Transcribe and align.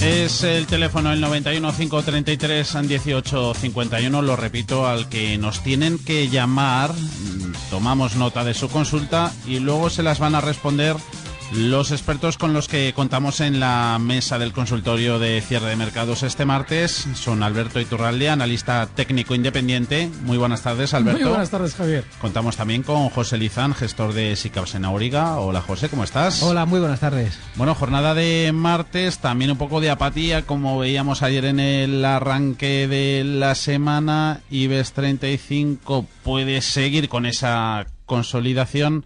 Es 0.00 0.44
el 0.44 0.66
teléfono 0.66 1.12
el 1.12 1.20
91 1.20 1.72
533 1.72 2.74
1851, 2.74 4.22
lo 4.22 4.36
repito, 4.36 4.86
al 4.86 5.08
que 5.08 5.36
nos 5.38 5.62
tienen 5.62 5.98
que 5.98 6.28
llamar. 6.28 6.92
Tomamos 7.68 8.14
nota 8.14 8.44
de 8.44 8.54
su 8.54 8.68
consulta 8.68 9.32
y 9.46 9.58
luego 9.58 9.90
se 9.90 10.04
las 10.04 10.20
van 10.20 10.36
a 10.36 10.40
responder 10.40 10.96
los 11.52 11.92
expertos 11.92 12.36
con 12.36 12.52
los 12.52 12.68
que 12.68 12.92
contamos 12.92 13.40
en 13.40 13.58
la 13.58 13.98
mesa 14.00 14.38
del 14.38 14.52
consultorio 14.52 15.18
de 15.18 15.40
cierre 15.40 15.70
de 15.70 15.76
mercados 15.76 16.22
este 16.22 16.44
martes 16.44 17.08
son 17.14 17.42
Alberto 17.42 17.80
Iturralde, 17.80 18.28
analista 18.28 18.86
técnico 18.86 19.34
independiente. 19.34 20.10
Muy 20.24 20.36
buenas 20.36 20.62
tardes, 20.62 20.92
Alberto. 20.92 21.20
Muy 21.20 21.30
buenas 21.30 21.50
tardes, 21.50 21.74
Javier. 21.74 22.04
Contamos 22.20 22.56
también 22.56 22.82
con 22.82 23.08
José 23.08 23.38
Lizán, 23.38 23.74
gestor 23.74 24.12
de 24.12 24.36
SICAPS 24.36 24.74
en 24.74 24.84
Auriga. 24.84 25.38
Hola, 25.38 25.62
José, 25.62 25.88
¿cómo 25.88 26.04
estás? 26.04 26.42
Hola, 26.42 26.66
muy 26.66 26.80
buenas 26.80 27.00
tardes. 27.00 27.38
Bueno, 27.54 27.74
jornada 27.74 28.14
de 28.14 28.50
martes, 28.52 29.18
también 29.18 29.50
un 29.50 29.58
poco 29.58 29.80
de 29.80 29.90
apatía, 29.90 30.42
como 30.42 30.78
veíamos 30.78 31.22
ayer 31.22 31.46
en 31.46 31.60
el 31.60 32.04
arranque 32.04 32.86
de 32.88 33.24
la 33.24 33.54
semana. 33.54 34.40
IBEX 34.50 34.92
35 34.92 36.06
puede 36.22 36.60
seguir 36.60 37.08
con 37.08 37.24
esa 37.26 37.86
consolidación. 38.04 39.04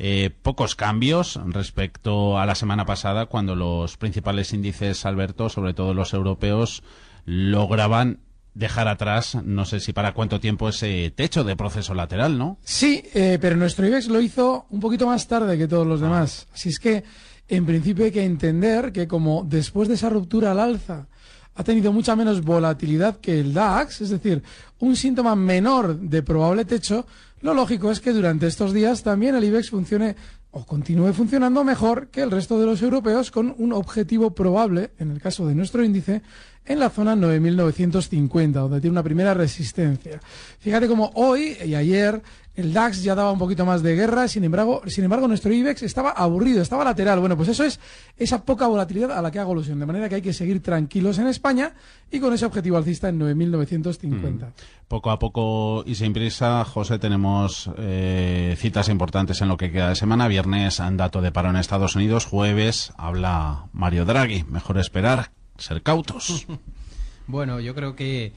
Eh, 0.00 0.30
pocos 0.42 0.76
cambios 0.76 1.40
respecto 1.46 2.38
a 2.38 2.46
la 2.46 2.54
semana 2.54 2.86
pasada 2.86 3.26
cuando 3.26 3.56
los 3.56 3.96
principales 3.96 4.52
índices, 4.52 5.04
Alberto, 5.04 5.48
sobre 5.48 5.74
todo 5.74 5.92
los 5.92 6.14
europeos, 6.14 6.84
lograban 7.24 8.20
dejar 8.54 8.88
atrás, 8.88 9.36
no 9.44 9.64
sé 9.64 9.80
si 9.80 9.92
para 9.92 10.14
cuánto 10.14 10.40
tiempo 10.40 10.68
ese 10.68 11.12
techo 11.14 11.44
de 11.44 11.56
proceso 11.56 11.94
lateral, 11.94 12.38
¿no? 12.38 12.58
Sí, 12.64 13.02
eh, 13.14 13.38
pero 13.40 13.56
nuestro 13.56 13.86
IBEX 13.86 14.08
lo 14.08 14.20
hizo 14.20 14.66
un 14.70 14.80
poquito 14.80 15.06
más 15.06 15.26
tarde 15.28 15.56
que 15.58 15.68
todos 15.68 15.86
los 15.86 16.00
demás. 16.00 16.48
Así 16.52 16.68
es 16.68 16.78
que, 16.78 17.04
en 17.48 17.66
principio, 17.66 18.04
hay 18.04 18.10
que 18.10 18.24
entender 18.24 18.92
que 18.92 19.06
como 19.06 19.44
después 19.44 19.88
de 19.88 19.94
esa 19.94 20.08
ruptura 20.10 20.52
al 20.52 20.60
alza 20.60 21.06
ha 21.54 21.64
tenido 21.64 21.92
mucha 21.92 22.14
menos 22.14 22.42
volatilidad 22.42 23.18
que 23.18 23.40
el 23.40 23.52
DAX, 23.52 24.00
es 24.00 24.10
decir, 24.10 24.42
un 24.78 24.94
síntoma 24.94 25.34
menor 25.34 25.98
de 25.98 26.22
probable 26.22 26.64
techo, 26.64 27.04
lo 27.40 27.54
lógico 27.54 27.90
es 27.90 28.00
que 28.00 28.12
durante 28.12 28.46
estos 28.46 28.72
días 28.72 29.02
también 29.02 29.34
el 29.34 29.44
IBEX 29.44 29.70
funcione 29.70 30.16
o 30.50 30.64
continúe 30.64 31.12
funcionando 31.12 31.62
mejor 31.62 32.08
que 32.08 32.22
el 32.22 32.30
resto 32.30 32.58
de 32.58 32.66
los 32.66 32.82
europeos 32.82 33.30
con 33.30 33.54
un 33.58 33.72
objetivo 33.72 34.34
probable, 34.34 34.90
en 34.98 35.10
el 35.10 35.20
caso 35.20 35.46
de 35.46 35.54
nuestro 35.54 35.84
índice, 35.84 36.22
en 36.68 36.78
la 36.78 36.90
zona 36.90 37.16
9.950, 37.16 38.52
donde 38.52 38.80
tiene 38.80 38.92
una 38.92 39.02
primera 39.02 39.34
resistencia. 39.34 40.20
Fíjate 40.60 40.86
cómo 40.86 41.10
hoy 41.14 41.56
y 41.64 41.74
ayer 41.74 42.22
el 42.58 42.72
DAX 42.72 43.04
ya 43.04 43.14
daba 43.14 43.30
un 43.30 43.38
poquito 43.38 43.64
más 43.64 43.84
de 43.84 43.94
guerra, 43.94 44.26
sin 44.26 44.42
embargo, 44.42 44.82
sin 44.86 45.04
embargo 45.04 45.28
nuestro 45.28 45.52
IBEX 45.52 45.84
estaba 45.84 46.10
aburrido, 46.10 46.60
estaba 46.60 46.82
lateral. 46.82 47.20
Bueno, 47.20 47.36
pues 47.36 47.48
eso 47.50 47.62
es 47.62 47.78
esa 48.16 48.44
poca 48.44 48.66
volatilidad 48.66 49.12
a 49.12 49.22
la 49.22 49.30
que 49.30 49.38
hago 49.38 49.52
alusión, 49.52 49.78
de 49.78 49.86
manera 49.86 50.08
que 50.08 50.16
hay 50.16 50.22
que 50.22 50.32
seguir 50.32 50.60
tranquilos 50.60 51.18
en 51.18 51.28
España 51.28 51.72
y 52.10 52.18
con 52.18 52.32
ese 52.32 52.46
objetivo 52.46 52.76
alcista 52.76 53.10
en 53.10 53.20
9.950. 53.20 54.08
Mm. 54.08 54.52
Poco 54.88 55.10
a 55.10 55.20
poco 55.20 55.84
y 55.86 55.94
sin 55.94 56.12
prisa, 56.12 56.64
José, 56.64 56.98
tenemos 56.98 57.70
eh, 57.78 58.56
citas 58.58 58.88
importantes 58.88 59.40
en 59.40 59.46
lo 59.46 59.56
que 59.56 59.70
queda 59.70 59.90
de 59.90 59.94
semana. 59.94 60.26
Viernes, 60.26 60.82
dato 60.92 61.22
de 61.22 61.30
paro 61.30 61.50
en 61.50 61.56
Estados 61.56 61.94
Unidos. 61.94 62.26
Jueves, 62.26 62.92
habla 62.96 63.66
Mario 63.72 64.04
Draghi. 64.04 64.44
Mejor 64.48 64.78
esperar, 64.78 65.30
ser 65.58 65.82
cautos. 65.82 66.46
bueno, 67.26 67.60
yo 67.60 67.74
creo 67.74 67.94
que 67.94 68.32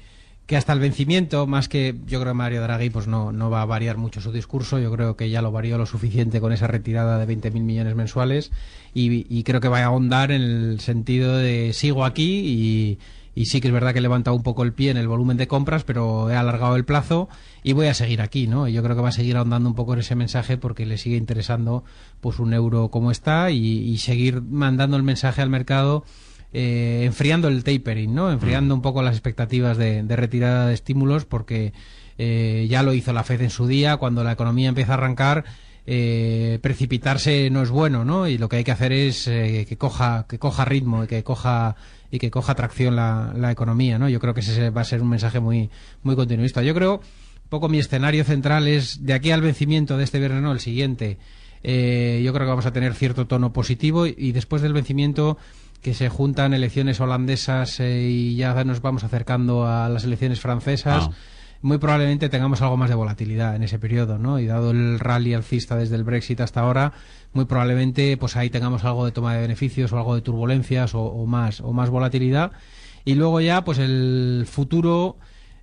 que 0.52 0.58
hasta 0.58 0.74
el 0.74 0.82
vencimiento, 0.82 1.48
más 1.48 1.70
que 1.70 1.96
yo 2.06 2.20
creo 2.20 2.34
que 2.34 2.38
Mario 2.38 2.62
Draghi 2.62 2.90
pues 2.90 3.08
no, 3.08 3.32
no 3.32 3.50
va 3.50 3.62
a 3.62 3.66
variar 3.66 3.96
mucho 3.96 4.20
su 4.20 4.34
discurso, 4.34 4.80
yo 4.80 4.92
creo 4.92 5.16
que 5.16 5.30
ya 5.30 5.42
lo 5.42 5.50
varió 5.54 5.78
lo 5.78 5.86
suficiente 5.86 6.42
con 6.42 6.52
esa 6.52 6.68
retirada 6.68 7.18
de 7.24 7.38
20.000 7.38 7.62
millones 7.62 7.96
mensuales 7.96 8.52
y, 8.94 9.44
creo 9.44 9.62
que 9.62 9.70
va 9.70 9.80
a 9.80 9.86
ahondar 9.86 10.30
en 10.30 10.42
el 10.42 10.82
sentido 10.82 11.38
de 11.38 11.72
sigo 11.72 12.04
aquí 12.04 13.00
y, 13.34 13.46
sí 13.46 13.62
que 13.62 13.70
es 13.70 13.74
verdad 13.74 13.94
que 13.94 14.00
he 14.00 14.02
levantado 14.02 14.36
un 14.36 14.44
poco 14.44 14.64
el 14.64 14.74
pie 14.74 14.92
en 14.92 14.98
el 14.98 15.08
volumen 15.08 15.38
de 15.38 15.48
compras, 15.48 15.86
pero 15.86 16.30
he 16.30 16.36
alargado 16.36 16.76
el 16.76 16.84
plazo 16.84 17.30
y 17.64 17.72
voy 17.72 17.88
a 17.88 17.94
seguir 17.94 18.22
aquí, 18.22 18.48
¿no? 18.48 18.68
yo 18.68 18.84
creo 18.84 18.98
que 18.98 19.02
va 19.02 19.09
a 19.09 19.14
seguir 19.14 19.38
ahondando 19.38 19.70
un 19.70 19.76
poco 19.76 19.94
en 19.94 20.00
ese 20.00 20.16
mensaje 20.16 20.58
porque 20.58 20.86
le 20.86 20.98
sigue 20.98 21.16
interesando 21.16 21.86
pues 22.20 22.40
un 22.40 22.53
euro 22.53 22.90
como 22.90 23.09
está 23.09 23.52
y 23.52 23.98
seguir 24.00 24.42
mandando 24.42 24.98
el 24.98 25.03
mensaje 25.03 25.42
al 25.42 25.50
mercado 25.50 26.03
eh, 26.54 27.04
enfriando 27.06 27.48
el 27.48 27.64
tapering, 27.64 28.14
¿no? 28.14 28.30
Enfriando 28.30 28.76
mm. 28.76 28.80
un 28.80 28.82
poco 28.82 29.02
las 29.02 29.16
expectativas 29.16 29.78
de, 29.78 30.04
retirada 30.10 30.68
de 30.68 30.74
estímulos 30.74 31.24
porque 31.24 31.72
eh, 32.18 32.68
ya 32.70 32.84
lo 32.84 32.94
hizo 32.94 33.14
la 33.14 33.24
Fed 33.24 33.42
en 33.42 33.50
su 33.50 33.68
día, 33.68 33.96
cuando 33.96 34.22
la 34.26 34.34
economía 34.34 34.68
empieza 34.68 34.92
a 34.92 34.96
arrancar, 34.96 35.46
eh, 35.86 36.60
precipitarse 36.62 37.50
no 37.52 37.62
es 37.62 37.70
bueno, 37.70 38.04
¿no? 38.04 38.28
Y 38.28 38.38
lo 38.38 38.50
que 38.50 38.58
hay 38.58 38.64
que 38.66 38.72
hacer 38.72 38.92
es 38.92 39.24
que 39.24 39.78
coja 39.78 40.26
que 40.28 40.40
coja 40.40 40.66
ritmo 40.66 41.06
y 41.06 41.08
que 41.08 41.24
coja 41.24 41.78
y 42.12 42.20
que 42.20 42.30
coja 42.30 42.54
tracción 42.54 42.98
la, 42.98 43.34
la, 43.34 43.50
economía, 43.50 43.98
¿no? 43.98 44.10
Yo 44.10 44.20
creo 44.20 44.34
que 44.34 44.42
ese 44.42 44.72
va 44.72 44.82
a 44.82 44.86
ser 44.86 45.02
un 45.02 45.10
mensaje 45.10 45.40
muy 45.40 45.70
muy 46.04 46.18
continuista. 46.18 46.62
Yo 46.64 46.74
creo 46.76 46.96
un 46.96 47.50
poco 47.50 47.70
mi 47.70 47.80
escenario 47.80 48.26
central 48.26 48.68
es 48.68 49.06
de 49.06 49.14
aquí 49.14 49.32
al 49.32 49.42
vencimiento 49.42 49.98
de 49.98 50.04
este 50.04 50.20
viernes, 50.20 50.42
no, 50.42 50.52
el 50.52 50.60
siguiente. 50.60 51.18
yo 51.64 52.34
creo 52.34 52.40
que 52.40 52.46
vamos 52.46 52.66
a 52.66 52.74
tener 52.74 52.94
cierto 52.94 53.26
tono 53.26 53.54
positivo 53.54 54.06
y 54.06 54.34
después 54.34 54.62
del 54.62 54.74
vencimiento 54.74 55.38
que 55.81 55.94
se 55.94 56.09
juntan 56.09 56.53
elecciones 56.53 57.00
holandesas 57.00 57.80
eh, 57.80 58.08
y 58.09 58.36
ya 58.36 58.64
nos 58.64 58.81
vamos 58.81 59.03
acercando 59.03 59.66
a 59.66 59.90
las 59.90 60.03
elecciones 60.03 60.40
francesas. 60.40 61.09
Ah. 61.09 61.16
Muy 61.64 61.78
probablemente 61.78 62.28
tengamos 62.30 62.62
algo 62.64 62.75
más 62.75 62.90
de 62.90 62.96
volatilidad 62.96 63.56
en 63.56 63.62
ese 63.64 63.78
periodo, 63.78 64.18
¿no? 64.18 64.40
Y 64.40 64.47
dado 64.47 64.72
el 64.72 65.00
rally 65.00 65.36
alcista 65.36 65.75
desde 65.75 65.96
el 65.96 66.03
Brexit 66.03 66.41
hasta 66.41 66.62
ahora, 66.62 66.94
muy 67.34 67.46
probablemente 67.46 68.18
pues 68.18 68.36
ahí 68.36 68.50
tengamos 68.50 68.84
algo 68.84 69.06
de 69.06 69.12
toma 69.12 69.36
de 69.36 69.41
beneficios 69.41 69.94
o 69.94 69.97
algo 69.97 70.16
de 70.16 70.22
turbulencias 70.22 70.96
o, 70.96 71.25
más 71.28 71.62
o 71.62 71.72
más 71.72 71.91
volatilidad. 71.91 72.52
Y 73.06 73.14
luego 73.14 73.41
ya 73.41 73.64
pues 73.64 73.78
el 73.78 74.46
futuro 74.50 75.18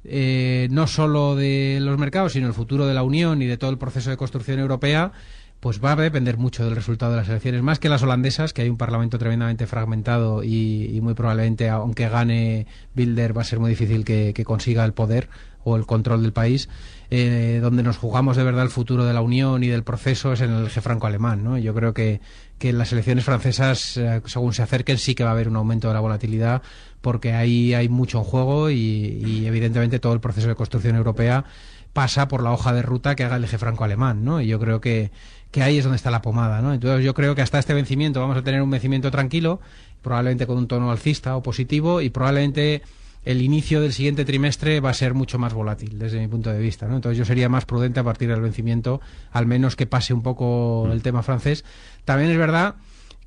eh, 0.04 0.68
no 0.70 0.86
solo 0.86 1.34
de 1.34 1.78
los 1.80 1.98
mercados, 1.98 2.32
sino 2.32 2.46
el 2.46 2.54
futuro 2.54 2.86
de 2.86 2.94
la 2.94 3.02
Unión 3.02 3.42
y 3.42 3.46
de 3.46 3.56
todo 3.56 3.70
el 3.70 3.78
proceso 3.78 4.10
de 4.10 4.16
construcción 4.16 4.60
europea 4.60 5.12
pues 5.60 5.82
va 5.84 5.92
a 5.92 5.96
depender 5.96 6.36
mucho 6.36 6.64
del 6.64 6.76
resultado 6.76 7.12
de 7.12 7.18
las 7.18 7.28
elecciones, 7.28 7.62
más 7.62 7.80
que 7.80 7.88
las 7.88 8.02
holandesas, 8.02 8.52
que 8.52 8.62
hay 8.62 8.68
un 8.68 8.76
parlamento 8.76 9.18
tremendamente 9.18 9.66
fragmentado 9.66 10.44
y, 10.44 11.00
muy 11.02 11.14
probablemente, 11.14 11.68
aunque 11.68 12.08
gane 12.08 12.66
Bilder, 12.94 13.36
va 13.36 13.42
a 13.42 13.44
ser 13.44 13.58
muy 13.58 13.70
difícil 13.70 14.04
que, 14.04 14.44
consiga 14.44 14.84
el 14.84 14.92
poder 14.92 15.28
o 15.64 15.76
el 15.76 15.84
control 15.84 16.22
del 16.22 16.32
país. 16.32 16.68
Eh, 17.10 17.58
donde 17.62 17.82
nos 17.82 17.96
jugamos 17.96 18.36
de 18.36 18.44
verdad 18.44 18.62
el 18.62 18.68
futuro 18.68 19.06
de 19.06 19.14
la 19.14 19.22
Unión 19.22 19.64
y 19.64 19.68
del 19.68 19.82
proceso 19.82 20.34
es 20.34 20.42
en 20.42 20.50
el 20.50 20.66
eje 20.66 20.80
franco-alemán. 20.80 21.42
¿no? 21.42 21.58
Yo 21.58 21.74
creo 21.74 21.92
que, 21.92 22.20
que 22.58 22.68
en 22.68 22.78
las 22.78 22.92
elecciones 22.92 23.24
francesas, 23.24 23.96
eh, 23.96 24.20
según 24.26 24.52
se 24.52 24.62
acerquen, 24.62 24.98
sí 24.98 25.14
que 25.14 25.24
va 25.24 25.30
a 25.30 25.32
haber 25.32 25.48
un 25.48 25.56
aumento 25.56 25.88
de 25.88 25.94
la 25.94 26.00
volatilidad, 26.00 26.62
porque 27.00 27.32
ahí 27.32 27.74
hay 27.74 27.88
mucho 27.88 28.18
en 28.18 28.24
juego 28.24 28.70
y, 28.70 28.76
y 28.76 29.46
evidentemente 29.46 29.98
todo 29.98 30.12
el 30.12 30.20
proceso 30.20 30.48
de 30.48 30.54
construcción 30.54 30.96
europea 30.96 31.44
pasa 31.92 32.28
por 32.28 32.42
la 32.42 32.52
hoja 32.52 32.72
de 32.72 32.82
ruta 32.82 33.16
que 33.16 33.24
haga 33.24 33.36
el 33.36 33.44
eje 33.44 33.58
franco-alemán. 33.58 34.24
¿no? 34.24 34.40
Y 34.40 34.46
yo 34.46 34.60
creo 34.60 34.80
que 34.80 35.10
que 35.50 35.62
ahí 35.62 35.78
es 35.78 35.84
donde 35.84 35.96
está 35.96 36.10
la 36.10 36.22
pomada, 36.22 36.60
¿no? 36.60 36.74
Entonces 36.74 37.04
yo 37.04 37.14
creo 37.14 37.34
que 37.34 37.42
hasta 37.42 37.58
este 37.58 37.74
vencimiento 37.74 38.20
vamos 38.20 38.36
a 38.36 38.42
tener 38.42 38.62
un 38.62 38.70
vencimiento 38.70 39.10
tranquilo, 39.10 39.60
probablemente 40.02 40.46
con 40.46 40.58
un 40.58 40.68
tono 40.68 40.90
alcista 40.90 41.36
o 41.36 41.42
positivo 41.42 42.00
y 42.00 42.10
probablemente 42.10 42.82
el 43.24 43.42
inicio 43.42 43.80
del 43.80 43.92
siguiente 43.92 44.24
trimestre 44.24 44.80
va 44.80 44.90
a 44.90 44.94
ser 44.94 45.14
mucho 45.14 45.38
más 45.38 45.52
volátil 45.52 45.98
desde 45.98 46.18
mi 46.18 46.28
punto 46.28 46.50
de 46.50 46.58
vista, 46.58 46.86
¿no? 46.86 46.96
Entonces 46.96 47.18
yo 47.18 47.24
sería 47.24 47.48
más 47.48 47.64
prudente 47.64 48.00
a 48.00 48.04
partir 48.04 48.28
del 48.28 48.40
vencimiento, 48.40 49.00
al 49.32 49.46
menos 49.46 49.76
que 49.76 49.86
pase 49.86 50.14
un 50.14 50.22
poco 50.22 50.88
el 50.92 51.02
tema 51.02 51.22
francés. 51.22 51.64
También 52.04 52.30
es 52.30 52.38
verdad 52.38 52.76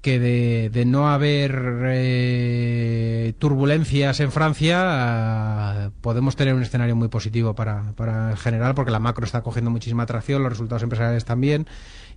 que 0.02 0.20
de, 0.20 0.86
no 0.86 1.12
haber 1.12 1.84
eh, 1.86 3.34
turbulencias 3.38 4.20
en 4.20 4.32
Francia 4.32 5.92
podemos 6.02 6.36
tener 6.36 6.56
un 6.56 6.64
escenario 6.64 6.96
muy 6.96 7.08
positivo 7.08 7.54
para, 7.54 7.94
para 7.96 8.32
el 8.32 8.38
general 8.38 8.74
porque 8.74 8.90
la 8.90 9.00
macro 9.00 9.26
está 9.26 9.44
cogiendo 9.44 9.70
muchísima 9.70 10.04
atracción, 10.04 10.42
los 10.42 10.54
resultados 10.54 10.82
empresariales 10.82 11.26
también 11.26 11.68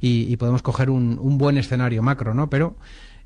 y, 0.07 0.37
podemos 0.37 0.63
coger 0.63 0.91
un, 0.91 1.19
un, 1.21 1.39
buen 1.39 1.57
escenario 1.57 2.03
macro, 2.03 2.35
¿no? 2.35 2.51
Pero 2.51 2.77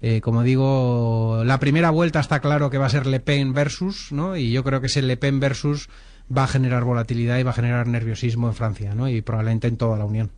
eh, 0.01 0.21
como 0.21 0.45
digo, 0.45 1.43
la 1.45 1.59
primera 1.59 1.91
vuelta 1.91 2.21
está 2.21 2.39
claro 2.41 2.71
que 2.71 2.79
va 2.79 2.87
a 2.87 2.91
ser 2.91 3.07
Le 3.07 3.21
Pen 3.21 3.53
versus, 3.53 4.13
¿no? 4.13 4.37
Y 4.37 4.53
yo 4.53 4.63
creo 4.63 4.81
que 4.81 4.87
ese 4.87 5.03
Le 5.03 5.17
Pen 5.17 5.41
versus 5.41 5.89
va 6.35 6.45
a 6.45 6.47
generar 6.47 6.85
volatilidad 6.85 7.39
y 7.39 7.43
va 7.43 7.51
a 7.51 7.55
generar 7.55 7.89
nerviosismo 7.89 8.47
en 8.47 8.55
Francia, 8.55 8.95
¿no? 8.95 9.09
Y 9.09 9.23
probablemente 9.23 9.67
en 9.67 9.77
toda 9.77 9.99
la 9.99 10.05
Unión. 10.05 10.31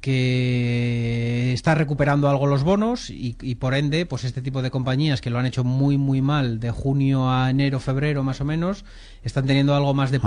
que 0.00 1.52
está 1.52 1.74
recuperando 1.76 2.28
algo 2.28 2.46
los 2.46 2.64
bonos 2.64 3.08
y, 3.08 3.54
por 3.54 3.74
ende, 3.74 4.04
pues 4.04 4.24
este 4.24 4.42
tipo 4.42 4.60
de 4.60 4.72
compañías 4.72 5.20
que 5.20 5.30
lo 5.30 5.38
han 5.38 5.46
hecho 5.46 5.62
muy 5.62 5.96
muy 5.96 6.20
mal 6.20 6.58
de 6.58 6.72
junio 6.72 7.30
a 7.30 7.48
enero, 7.48 7.78
febrero 7.78 8.24
más 8.24 8.40
o 8.40 8.44
menos, 8.44 8.84
están 9.22 9.46
teniendo 9.46 9.76
algo 9.76 9.94
más 9.94 10.10
de 10.10 10.18
ah. 10.18 10.20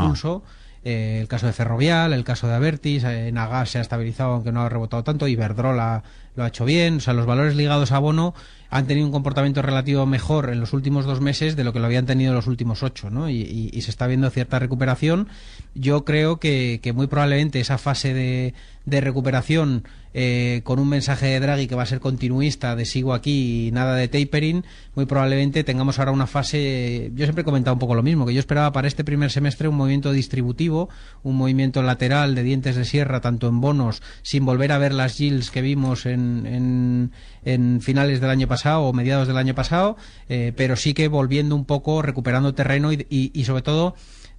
Eh, 0.88 1.18
el 1.20 1.28
caso 1.28 1.48
de 1.48 1.54
Ferrovial, 1.54 2.14
el 2.14 2.24
caso 2.24 2.48
de 2.48 2.54
Avertis, 2.54 3.04
eh, 3.06 3.32
Nagas 3.32 3.72
se 3.72 3.80
ha 3.80 3.82
estabilizado 3.82 4.34
aunque 4.34 4.52
no 4.52 4.62
ha 4.62 4.70
rebotado 4.70 5.04
tanto, 5.04 5.28
Iberdrola 5.28 6.04
lo 6.36 6.44
ha 6.44 6.48
hecho 6.48 6.64
bien, 6.64 6.98
o 6.98 7.00
sea, 7.00 7.16
los 7.16 7.26
valores 7.26 7.56
ligados 7.56 7.92
a 7.92 7.98
bono 7.98 8.36
han 8.70 8.86
tenido 8.86 9.08
un 9.08 9.12
comportamiento 9.12 9.64
relativo 9.64 10.06
mejor 10.06 10.52
en 10.52 10.60
los 10.60 10.74
últimos 10.74 11.06
dos 11.06 11.22
meses 11.22 11.56
de 11.56 11.64
lo 11.64 11.74
que 11.74 11.80
lo 11.80 11.88
habían 11.88 12.06
tenido 12.06 12.32
en 12.32 12.36
los 12.36 12.46
últimos 12.46 12.84
ocho, 12.84 13.10
¿no? 13.10 13.32
Y, 13.32 13.72
se 13.82 13.90
está 13.90 14.06
viendo 14.06 14.30
cierta 14.30 14.60
recuperación. 14.60 15.28
Yo 15.76 16.06
creo 16.06 16.40
que, 16.40 16.80
que 16.82 16.94
muy 16.94 17.08
probablemente 17.08 17.60
esa 17.60 17.78
fase 17.78 18.14
de, 18.14 18.54
de 18.86 19.02
recuperación 19.02 19.84
eh, 20.14 20.62
con 20.64 20.80
un 20.80 20.88
mensaje 20.88 21.26
de 21.26 21.40
Draghi 21.42 21.68
que 21.68 21.76
va 21.76 21.84
a 21.84 21.88
ser 21.88 22.00
continuista 22.00 22.76
de 22.78 22.86
sigo 22.86 23.14
aquí 23.14 23.68
y 23.68 23.72
nada 23.72 23.96
de 23.96 24.08
tapering, 24.08 24.64
muy 24.94 25.06
probablemente 25.06 25.66
tengamos 25.66 26.00
ahora 26.00 26.12
una 26.12 26.28
fase, 26.28 27.12
yo 27.16 27.26
siempre 27.26 27.42
he 27.42 27.46
comentado 27.46 27.74
un 27.74 27.80
poco 27.80 27.96
lo 27.96 28.04
mismo, 28.04 28.26
que 28.26 28.34
yo 28.34 28.40
esperaba 28.40 28.72
para 28.72 28.88
este 28.88 29.04
primer 29.04 29.30
semestre 29.32 29.68
un 29.68 29.76
movimiento 29.76 30.14
distributivo, 30.14 30.88
un 31.24 31.36
movimiento 31.36 31.84
lateral 31.84 32.34
de 32.34 32.44
dientes 32.44 32.78
de 32.78 32.86
sierra, 32.86 33.20
tanto 33.20 33.50
en 33.50 33.60
bonos, 33.60 34.02
sin 34.22 34.46
volver 34.46 34.72
a 34.72 34.78
ver 34.78 34.94
las 34.94 35.18
yields 35.18 35.52
que 35.52 35.62
vimos 35.62 36.06
en, 36.06 37.12
en, 37.44 37.82
finales 37.82 38.22
del 38.22 38.30
año 38.30 38.48
pasado 38.48 38.84
o 38.84 38.94
mediados 38.94 39.28
del 39.28 39.38
año 39.38 39.54
pasado, 39.54 39.98
eh, 40.30 40.54
pero 40.56 40.78
sí 40.78 40.94
que 40.94 41.10
volviendo 41.10 41.56
un 41.56 41.66
poco, 41.66 42.02
recuperando 42.02 42.54
terreno 42.54 42.94
y, 42.94 43.06
y 43.10 43.44
sobre 43.44 43.64
todo 43.64 43.96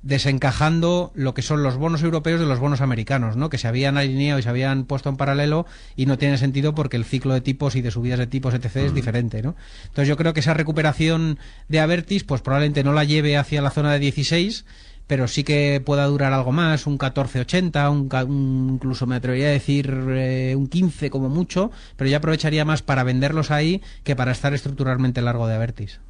desencajando 0.06 1.11
lo 1.14 1.35
que 1.35 1.43
son 1.43 1.64
los 1.64 1.76
bonos 1.76 2.03
europeos 2.03 2.38
de 2.38 2.47
los 2.47 2.61
bonos 2.61 2.81
americanos, 2.81 3.37
¿no? 3.37 3.50
que 3.50 3.58
se 3.58 3.67
habían 3.67 3.99
alineado 3.99 4.38
y 4.38 4.43
se 4.43 4.49
habían 4.49 4.85
puesto 4.85 5.08
en 5.08 5.17
paralelo 5.17 5.67
y 5.97 6.06
no 6.06 6.17
tiene 6.17 6.38
sentido 6.38 6.75
porque 6.75 6.97
el 6.97 7.05
ciclo 7.05 7.35
de 7.35 7.41
tipos 7.41 7.75
y 7.75 7.82
de 7.82 7.91
subidas 7.91 8.20
de 8.20 8.29
tipos 8.29 8.55
etc 8.55 8.76
es 8.76 8.94
diferente, 8.94 9.43
¿no? 9.43 9.56
Entonces 9.85 10.08
yo 10.08 10.17
creo 10.17 10.32
que 10.32 10.41
esa 10.41 10.55
recuperación 10.55 11.38
de 11.69 11.81
Avertis 11.81 12.23
pues 12.23 12.41
probablemente 12.41 12.85
no 12.85 12.93
la 12.93 13.03
lleve 13.03 13.37
hacia 13.37 13.61
la 13.61 13.70
zona 13.70 13.93
de 13.93 13.99
16, 13.99 14.64
pero 15.08 15.26
sí 15.26 15.43
que 15.43 15.82
pueda 15.85 16.06
durar 16.06 16.32
algo 16.32 16.52
más, 16.52 16.87
un 16.87 16.99
14.80, 16.99 17.91
un, 17.91 18.75
incluso 18.75 19.06
me 19.06 19.17
atrevería 19.17 19.49
a 19.49 19.50
decir 19.50 19.93
eh, 20.09 20.55
un 20.56 20.69
15 20.69 21.11
como 21.11 21.29
mucho, 21.29 21.73
pero 21.97 22.09
ya 22.09 22.19
aprovecharía 22.19 22.64
más 22.64 22.82
para 22.82 23.02
venderlos 23.02 23.50
ahí 23.50 23.82
que 24.05 24.14
para 24.14 24.31
estar 24.31 24.55
estructuralmente 24.55 25.20
largo 25.20 25.49
de 25.49 25.55
Avertis. 25.56 26.00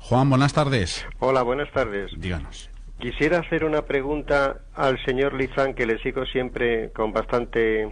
Juan, 0.00 0.28
buenas 0.28 0.52
tardes. 0.52 1.04
Hola, 1.20 1.42
buenas 1.42 1.70
tardes. 1.72 2.10
Díganos. 2.16 2.68
Quisiera 2.98 3.38
hacer 3.38 3.64
una 3.64 3.82
pregunta 3.82 4.58
al 4.74 5.02
señor 5.04 5.34
Lizán, 5.34 5.74
que 5.74 5.86
le 5.86 5.98
sigo 5.98 6.26
siempre 6.26 6.90
con 6.90 7.12
bastante 7.12 7.88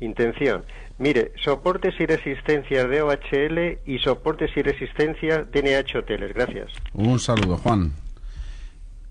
intención. 0.00 0.64
Mire, 0.98 1.32
soportes 1.44 1.94
y 2.00 2.06
resistencias 2.06 2.88
de 2.88 3.02
OHL 3.02 3.78
y 3.86 3.98
soportes 3.98 4.50
y 4.56 4.62
resistencias 4.62 5.50
de 5.52 5.62
NH 5.62 5.98
Hoteles. 5.98 6.34
Gracias. 6.34 6.72
Un 6.94 7.18
saludo, 7.20 7.58
Juan. 7.58 7.92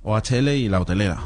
OHL 0.04 0.50
y 0.50 0.68
la 0.68 0.82
hotelera. 0.82 1.18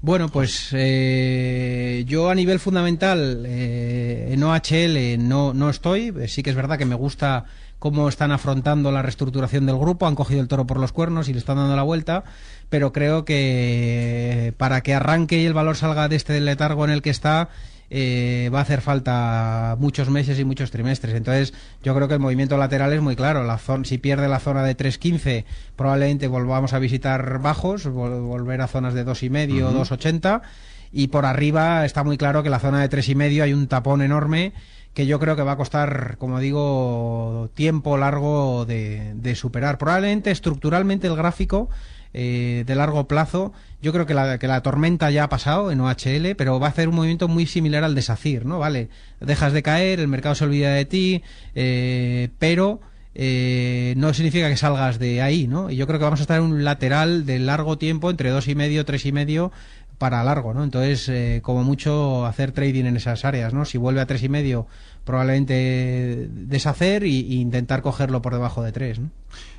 Bueno, 0.00 0.28
pues 0.28 0.70
eh, 0.72 2.02
yo 2.08 2.28
a 2.28 2.34
nivel 2.34 2.58
fundamental 2.58 3.44
eh, 3.46 4.30
en 4.32 4.42
OHL 4.42 5.28
no, 5.28 5.54
no 5.54 5.70
estoy. 5.70 6.12
Sí 6.26 6.42
que 6.42 6.50
es 6.50 6.56
verdad 6.56 6.76
que 6.76 6.86
me 6.86 6.96
gusta 6.96 7.44
cómo 7.82 8.08
están 8.08 8.30
afrontando 8.30 8.92
la 8.92 9.02
reestructuración 9.02 9.66
del 9.66 9.76
grupo, 9.76 10.06
han 10.06 10.14
cogido 10.14 10.40
el 10.40 10.46
toro 10.46 10.68
por 10.68 10.78
los 10.78 10.92
cuernos 10.92 11.28
y 11.28 11.32
le 11.32 11.40
están 11.40 11.56
dando 11.56 11.74
la 11.74 11.82
vuelta, 11.82 12.22
pero 12.68 12.92
creo 12.92 13.24
que 13.24 14.54
para 14.56 14.82
que 14.82 14.94
arranque 14.94 15.42
y 15.42 15.46
el 15.46 15.52
valor 15.52 15.76
salga 15.76 16.06
de 16.06 16.14
este 16.14 16.40
letargo 16.40 16.84
en 16.84 16.92
el 16.92 17.02
que 17.02 17.10
está, 17.10 17.48
eh, 17.90 18.50
va 18.54 18.60
a 18.60 18.62
hacer 18.62 18.82
falta 18.82 19.74
muchos 19.80 20.10
meses 20.10 20.38
y 20.38 20.44
muchos 20.44 20.70
trimestres. 20.70 21.16
Entonces, 21.16 21.54
yo 21.82 21.92
creo 21.96 22.06
que 22.06 22.14
el 22.14 22.20
movimiento 22.20 22.56
lateral 22.56 22.92
es 22.92 23.00
muy 23.00 23.16
claro. 23.16 23.42
La 23.42 23.58
zona, 23.58 23.84
si 23.84 23.98
pierde 23.98 24.28
la 24.28 24.38
zona 24.38 24.62
de 24.62 24.76
3.15, 24.76 25.44
probablemente 25.74 26.28
volvamos 26.28 26.74
a 26.74 26.78
visitar 26.78 27.40
bajos, 27.40 27.88
volver 27.88 28.60
a 28.60 28.68
zonas 28.68 28.94
de 28.94 29.04
2,5 29.04 29.60
o 29.64 29.72
2,80. 29.72 30.40
Y 30.92 31.08
por 31.08 31.26
arriba 31.26 31.84
está 31.84 32.04
muy 32.04 32.16
claro 32.16 32.44
que 32.44 32.50
la 32.50 32.60
zona 32.60 32.80
de 32.80 32.88
3,5 32.88 33.42
hay 33.42 33.52
un 33.52 33.66
tapón 33.66 34.02
enorme 34.02 34.52
que 34.94 35.06
yo 35.06 35.18
creo 35.18 35.36
que 35.36 35.42
va 35.42 35.52
a 35.52 35.56
costar, 35.56 36.16
como 36.18 36.38
digo, 36.38 37.50
tiempo 37.54 37.96
largo 37.96 38.66
de, 38.66 39.34
superar. 39.34 39.78
Probablemente 39.78 40.30
estructuralmente 40.30 41.06
el 41.06 41.16
gráfico 41.16 41.70
eh, 42.12 42.64
de 42.66 42.74
largo 42.74 43.08
plazo, 43.08 43.52
yo 43.80 43.92
creo 43.92 44.04
que 44.04 44.12
la, 44.12 44.38
que 44.38 44.46
la 44.46 44.62
tormenta 44.62 45.10
ya 45.10 45.24
ha 45.24 45.28
pasado 45.30 45.72
en 45.72 45.80
OHL, 45.80 46.36
pero 46.36 46.60
va 46.60 46.66
a 46.66 46.70
hacer 46.70 46.88
un 46.88 46.96
movimiento 46.96 47.26
muy 47.26 47.46
similar 47.46 47.84
al 47.84 47.94
de 47.94 48.02
SACIR, 48.02 48.44
¿no? 48.44 48.58
Vale, 48.58 48.90
dejas 49.20 49.54
de 49.54 49.62
caer, 49.62 49.98
el 49.98 50.08
mercado 50.08 50.34
se 50.34 50.44
olvida 50.44 50.72
de 50.74 50.84
ti, 50.84 51.22
eh, 51.54 52.28
pero... 52.38 52.80
Eh, 53.14 53.92
no 53.98 54.14
significa 54.14 54.48
que 54.48 54.56
salgas 54.56 54.98
de 54.98 55.20
ahí, 55.20 55.46
¿no? 55.46 55.70
Y 55.70 55.76
yo 55.76 55.86
creo 55.86 55.98
que 55.98 56.04
vamos 56.04 56.20
a 56.20 56.22
estar 56.22 56.38
en 56.38 56.44
un 56.44 56.64
lateral 56.64 57.26
de 57.26 57.38
largo 57.40 57.76
tiempo, 57.76 58.08
entre 58.08 58.30
dos 58.30 58.48
y 58.48 58.54
medio, 58.54 58.86
tres 58.86 59.04
y 59.04 59.12
medio, 59.12 59.52
para 60.02 60.24
largo, 60.24 60.52
¿no? 60.52 60.64
Entonces, 60.64 61.08
eh, 61.08 61.38
como 61.44 61.62
mucho, 61.62 62.26
hacer 62.26 62.50
trading 62.50 62.86
en 62.86 62.96
esas 62.96 63.24
áreas, 63.24 63.54
¿no? 63.54 63.64
Si 63.64 63.78
vuelve 63.78 64.00
a 64.00 64.06
tres 64.06 64.24
y 64.24 64.28
medio, 64.28 64.66
probablemente 65.04 66.26
deshacer 66.28 67.04
e 67.04 67.08
intentar 67.08 67.82
cogerlo 67.82 68.20
por 68.20 68.32
debajo 68.32 68.64
de 68.64 68.72
tres, 68.72 68.98
¿no? 68.98 69.10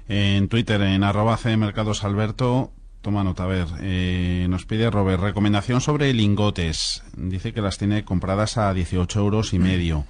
En 0.09 0.50
Twitter, 0.50 0.81
en 0.81 1.05
arroba 1.05 1.39
Mercados 1.57 2.03
Alberto, 2.03 2.73
toma 3.01 3.23
nota, 3.23 3.45
a 3.45 3.47
ver, 3.47 3.67
eh, 3.79 4.45
nos 4.50 4.65
pide 4.65 4.91
Robert, 4.91 5.21
recomendación 5.21 5.79
sobre 5.79 6.13
lingotes. 6.13 7.03
Dice 7.15 7.53
que 7.53 7.62
las 7.62 7.77
tiene 7.77 8.03
compradas 8.03 8.57
a 8.57 8.73
18 8.73 9.21
euros 9.21 9.53
y 9.53 9.59
medio. 9.59 10.03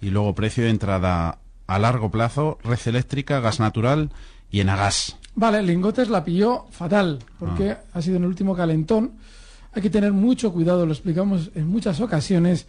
Y 0.00 0.10
luego 0.10 0.36
precio 0.36 0.62
de 0.62 0.70
entrada 0.70 1.40
a 1.66 1.78
largo 1.80 2.12
plazo, 2.12 2.58
red 2.62 2.78
eléctrica, 2.86 3.40
gas 3.40 3.58
natural 3.58 4.10
y 4.52 4.60
en 4.60 4.68
gas. 4.68 5.18
Vale, 5.34 5.64
lingotes 5.64 6.10
la 6.10 6.22
pilló 6.22 6.66
fatal, 6.70 7.18
porque 7.40 7.72
ah. 7.72 7.80
ha 7.92 8.00
sido 8.00 8.18
en 8.18 8.22
el 8.22 8.28
último 8.28 8.54
calentón 8.54 9.18
hay 9.72 9.82
que 9.82 9.90
tener 9.90 10.12
mucho 10.12 10.52
cuidado, 10.52 10.86
lo 10.86 10.92
explicamos 10.92 11.50
en 11.54 11.68
muchas 11.68 12.00
ocasiones, 12.00 12.66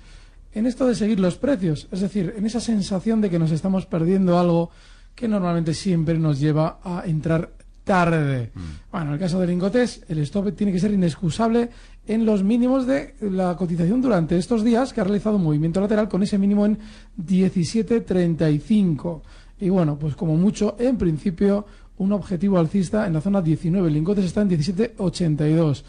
en 0.53 0.65
esto 0.65 0.85
de 0.85 0.95
seguir 0.95 1.19
los 1.19 1.35
precios, 1.35 1.87
es 1.91 2.01
decir, 2.01 2.33
en 2.37 2.45
esa 2.45 2.59
sensación 2.59 3.21
de 3.21 3.29
que 3.29 3.39
nos 3.39 3.51
estamos 3.51 3.85
perdiendo 3.85 4.37
algo 4.37 4.69
que 5.15 5.27
normalmente 5.27 5.73
siempre 5.73 6.17
nos 6.17 6.39
lleva 6.39 6.79
a 6.83 7.03
entrar 7.05 7.51
tarde. 7.83 8.51
Mm. 8.53 8.59
Bueno, 8.91 9.07
en 9.07 9.13
el 9.13 9.19
caso 9.19 9.39
de 9.39 9.47
lingotes, 9.47 10.03
el 10.07 10.19
stop 10.19 10.55
tiene 10.55 10.71
que 10.71 10.79
ser 10.79 10.91
inexcusable 10.91 11.69
en 12.07 12.25
los 12.25 12.43
mínimos 12.43 12.87
de 12.87 13.15
la 13.21 13.55
cotización 13.55 14.01
durante 14.01 14.37
estos 14.37 14.63
días, 14.63 14.93
que 14.93 15.01
ha 15.01 15.03
realizado 15.03 15.37
un 15.37 15.43
movimiento 15.43 15.81
lateral 15.81 16.07
con 16.07 16.23
ese 16.23 16.37
mínimo 16.37 16.65
en 16.65 16.79
17.35. 17.17 19.21
Y 19.59 19.69
bueno, 19.69 19.97
pues 19.97 20.15
como 20.15 20.35
mucho, 20.35 20.75
en 20.79 20.97
principio, 20.97 21.65
un 21.97 22.13
objetivo 22.13 22.57
alcista 22.57 23.05
en 23.05 23.13
la 23.13 23.21
zona 23.21 23.41
19. 23.41 23.91
lingotes 23.91 24.25
está 24.25 24.41
en 24.41 24.49
17.82. 24.49 25.83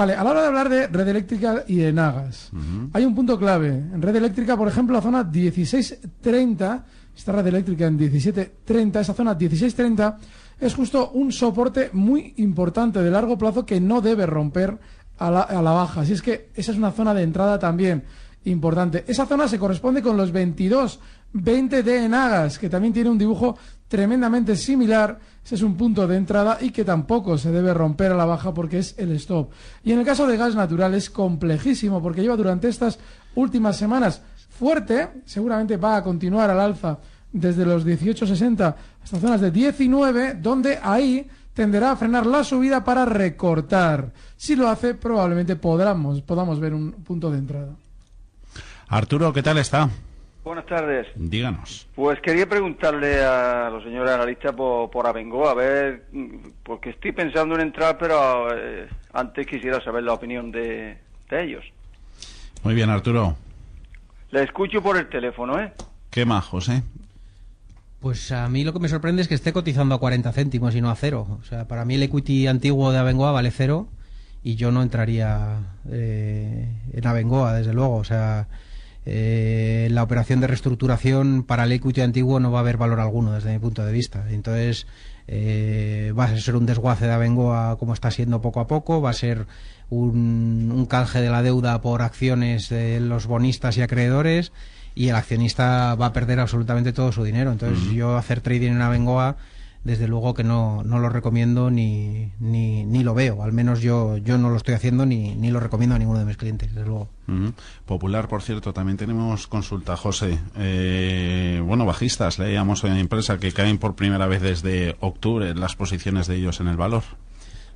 Vale, 0.00 0.14
a 0.14 0.24
la 0.24 0.30
hora 0.30 0.40
de 0.40 0.46
hablar 0.46 0.68
de 0.70 0.86
red 0.86 1.08
eléctrica 1.08 1.62
y 1.68 1.76
de 1.76 1.92
Nagas, 1.92 2.50
hay 2.94 3.04
un 3.04 3.14
punto 3.14 3.38
clave. 3.38 3.68
En 3.68 4.00
red 4.00 4.16
eléctrica, 4.16 4.56
por 4.56 4.66
ejemplo, 4.66 4.94
la 4.94 5.02
zona 5.02 5.24
1630, 5.24 6.86
esta 7.14 7.32
red 7.32 7.46
eléctrica 7.46 7.86
en 7.86 7.96
1730, 7.96 8.98
esa 8.98 9.12
zona 9.12 9.34
1630 9.34 10.16
es 10.58 10.74
justo 10.74 11.10
un 11.10 11.30
soporte 11.30 11.90
muy 11.92 12.32
importante 12.38 13.02
de 13.02 13.10
largo 13.10 13.36
plazo 13.36 13.66
que 13.66 13.78
no 13.78 14.00
debe 14.00 14.24
romper 14.24 14.78
a 15.18 15.30
la, 15.30 15.42
a 15.42 15.60
la 15.60 15.72
baja. 15.72 16.00
Así 16.00 16.14
es 16.14 16.22
que 16.22 16.48
esa 16.54 16.72
es 16.72 16.78
una 16.78 16.92
zona 16.92 17.12
de 17.12 17.22
entrada 17.22 17.58
también 17.58 18.02
importante. 18.44 19.04
Esa 19.06 19.26
zona 19.26 19.48
se 19.48 19.58
corresponde 19.58 20.00
con 20.00 20.16
los 20.16 20.32
22, 20.32 20.98
20 21.34 21.82
de 21.82 22.08
Nagas, 22.08 22.58
que 22.58 22.70
también 22.70 22.94
tiene 22.94 23.10
un 23.10 23.18
dibujo 23.18 23.58
tremendamente 23.90 24.54
similar 24.54 25.18
ese 25.44 25.56
es 25.56 25.62
un 25.62 25.76
punto 25.76 26.06
de 26.06 26.16
entrada 26.16 26.58
y 26.60 26.70
que 26.70 26.84
tampoco 26.84 27.36
se 27.36 27.50
debe 27.50 27.74
romper 27.74 28.12
a 28.12 28.16
la 28.16 28.24
baja 28.24 28.54
porque 28.54 28.78
es 28.78 28.94
el 28.98 29.10
stop. 29.12 29.50
Y 29.82 29.90
en 29.90 29.98
el 29.98 30.04
caso 30.04 30.26
de 30.26 30.36
gas 30.36 30.54
natural 30.54 30.94
es 30.94 31.10
complejísimo 31.10 32.00
porque 32.00 32.22
lleva 32.22 32.36
durante 32.36 32.68
estas 32.68 33.00
últimas 33.34 33.76
semanas 33.76 34.22
fuerte, 34.48 35.22
seguramente 35.24 35.76
va 35.76 35.96
a 35.96 36.04
continuar 36.04 36.50
al 36.50 36.60
alza 36.60 36.98
desde 37.32 37.64
los 37.64 37.84
18.60 37.84 38.74
hasta 39.02 39.18
zonas 39.18 39.40
de 39.40 39.50
19, 39.50 40.34
donde 40.34 40.78
ahí 40.82 41.26
tenderá 41.52 41.92
a 41.92 41.96
frenar 41.96 42.26
la 42.26 42.44
subida 42.44 42.84
para 42.84 43.04
recortar. 43.04 44.12
Si 44.36 44.54
lo 44.54 44.68
hace, 44.68 44.94
probablemente 44.94 45.56
podamos, 45.56 46.22
podamos 46.22 46.60
ver 46.60 46.74
un 46.74 46.92
punto 46.92 47.30
de 47.30 47.38
entrada. 47.38 47.74
Arturo, 48.88 49.32
¿qué 49.32 49.42
tal 49.42 49.58
está? 49.58 49.88
Buenas 50.42 50.64
tardes. 50.64 51.06
Díganos. 51.16 51.86
Pues 51.94 52.18
quería 52.20 52.48
preguntarle 52.48 53.22
a 53.22 53.68
los 53.70 53.84
señores 53.84 54.10
analistas 54.10 54.54
por, 54.54 54.90
por 54.90 55.06
Abengo, 55.06 55.48
a 55.48 55.54
ver, 55.54 56.06
porque 56.62 56.90
estoy 56.90 57.12
pensando 57.12 57.54
en 57.56 57.60
entrar, 57.60 57.98
pero 57.98 58.48
eh, 58.56 58.88
antes 59.12 59.46
quisiera 59.46 59.82
saber 59.84 60.02
la 60.02 60.14
opinión 60.14 60.50
de, 60.50 60.96
ellos. 61.30 61.64
Muy 62.64 62.74
bien, 62.74 62.88
Arturo. 62.88 63.36
Le 64.30 64.42
escucho 64.42 64.82
por 64.82 64.96
el 64.96 65.08
teléfono, 65.08 65.60
¿eh? 65.60 65.72
Qué 66.10 66.24
majos, 66.24 66.68
¿eh? 66.70 66.82
Pues 68.00 68.32
a 68.32 68.48
mí 68.48 68.64
lo 68.64 68.72
que 68.72 68.78
me 68.78 68.88
sorprende 68.88 69.20
es 69.20 69.28
que 69.28 69.34
esté 69.34 69.52
cotizando 69.52 69.94
a 69.94 70.00
40 70.00 70.32
céntimos 70.32 70.74
y 70.74 70.80
no 70.80 70.90
a 70.90 70.96
cero. 70.96 71.38
O 71.38 71.44
sea, 71.44 71.68
para 71.68 71.84
mí 71.84 71.96
el 71.96 72.02
equity 72.02 72.46
antiguo 72.46 72.90
de 72.92 72.98
Abengoa 72.98 73.30
vale 73.30 73.50
cero 73.50 73.88
y 74.42 74.56
yo 74.56 74.72
no 74.72 74.82
entraría 74.82 75.58
eh, 75.90 76.66
en 76.94 77.06
Abengoa, 77.06 77.52
desde 77.54 77.74
luego. 77.74 77.96
O 77.96 78.04
sea, 78.04 78.48
eh, 79.12 79.88
la 79.90 80.04
operación 80.04 80.38
de 80.38 80.46
reestructuración 80.46 81.42
para 81.42 81.64
el 81.64 81.72
equity 81.72 82.00
antiguo 82.00 82.38
no 82.38 82.52
va 82.52 82.60
a 82.60 82.62
haber 82.62 82.76
valor 82.76 83.00
alguno 83.00 83.32
desde 83.32 83.52
mi 83.52 83.58
punto 83.58 83.84
de 83.84 83.90
vista. 83.90 84.24
Entonces, 84.30 84.86
eh, 85.26 86.14
va 86.16 86.26
a 86.26 86.38
ser 86.38 86.54
un 86.54 86.64
desguace 86.64 87.06
de 87.06 87.12
Abengoa 87.12 87.76
como 87.76 87.92
está 87.92 88.12
siendo 88.12 88.40
poco 88.40 88.60
a 88.60 88.68
poco, 88.68 89.02
va 89.02 89.10
a 89.10 89.14
ser 89.14 89.48
un, 89.88 90.70
un 90.72 90.86
canje 90.86 91.20
de 91.20 91.28
la 91.28 91.42
deuda 91.42 91.80
por 91.80 92.02
acciones 92.02 92.68
de 92.68 93.00
los 93.00 93.26
bonistas 93.26 93.76
y 93.78 93.82
acreedores 93.82 94.52
y 94.94 95.08
el 95.08 95.16
accionista 95.16 95.96
va 95.96 96.06
a 96.06 96.12
perder 96.12 96.38
absolutamente 96.38 96.92
todo 96.92 97.10
su 97.10 97.24
dinero. 97.24 97.50
Entonces, 97.50 97.92
yo 97.92 98.16
hacer 98.16 98.40
trading 98.40 98.70
en 98.70 98.80
Abengoa 98.80 99.38
desde 99.84 100.06
luego 100.06 100.34
que 100.34 100.44
no, 100.44 100.82
no 100.84 100.98
lo 100.98 101.08
recomiendo 101.08 101.70
ni, 101.70 102.32
ni, 102.38 102.84
ni, 102.84 103.02
lo 103.02 103.14
veo. 103.14 103.42
Al 103.42 103.52
menos 103.52 103.80
yo, 103.80 104.18
yo 104.18 104.36
no 104.36 104.50
lo 104.50 104.56
estoy 104.56 104.74
haciendo 104.74 105.06
ni, 105.06 105.34
ni 105.34 105.50
lo 105.50 105.58
recomiendo 105.58 105.96
a 105.96 105.98
ninguno 105.98 106.18
de 106.18 106.26
mis 106.26 106.36
clientes, 106.36 106.74
desde 106.74 106.86
luego. 106.86 107.08
Popular, 107.86 108.28
por 108.28 108.42
cierto, 108.42 108.72
también 108.72 108.98
tenemos 108.98 109.46
consulta, 109.46 109.96
José. 109.96 110.38
Eh, 110.56 111.62
bueno, 111.64 111.86
bajistas, 111.86 112.38
leíamos 112.38 112.84
en 112.84 112.94
la 112.94 113.00
empresa 113.00 113.38
que 113.38 113.52
caen 113.52 113.78
por 113.78 113.94
primera 113.94 114.26
vez 114.26 114.42
desde 114.42 114.96
octubre 115.00 115.54
las 115.54 115.76
posiciones 115.76 116.26
de 116.26 116.36
ellos 116.36 116.60
en 116.60 116.68
el 116.68 116.76
valor. 116.76 117.04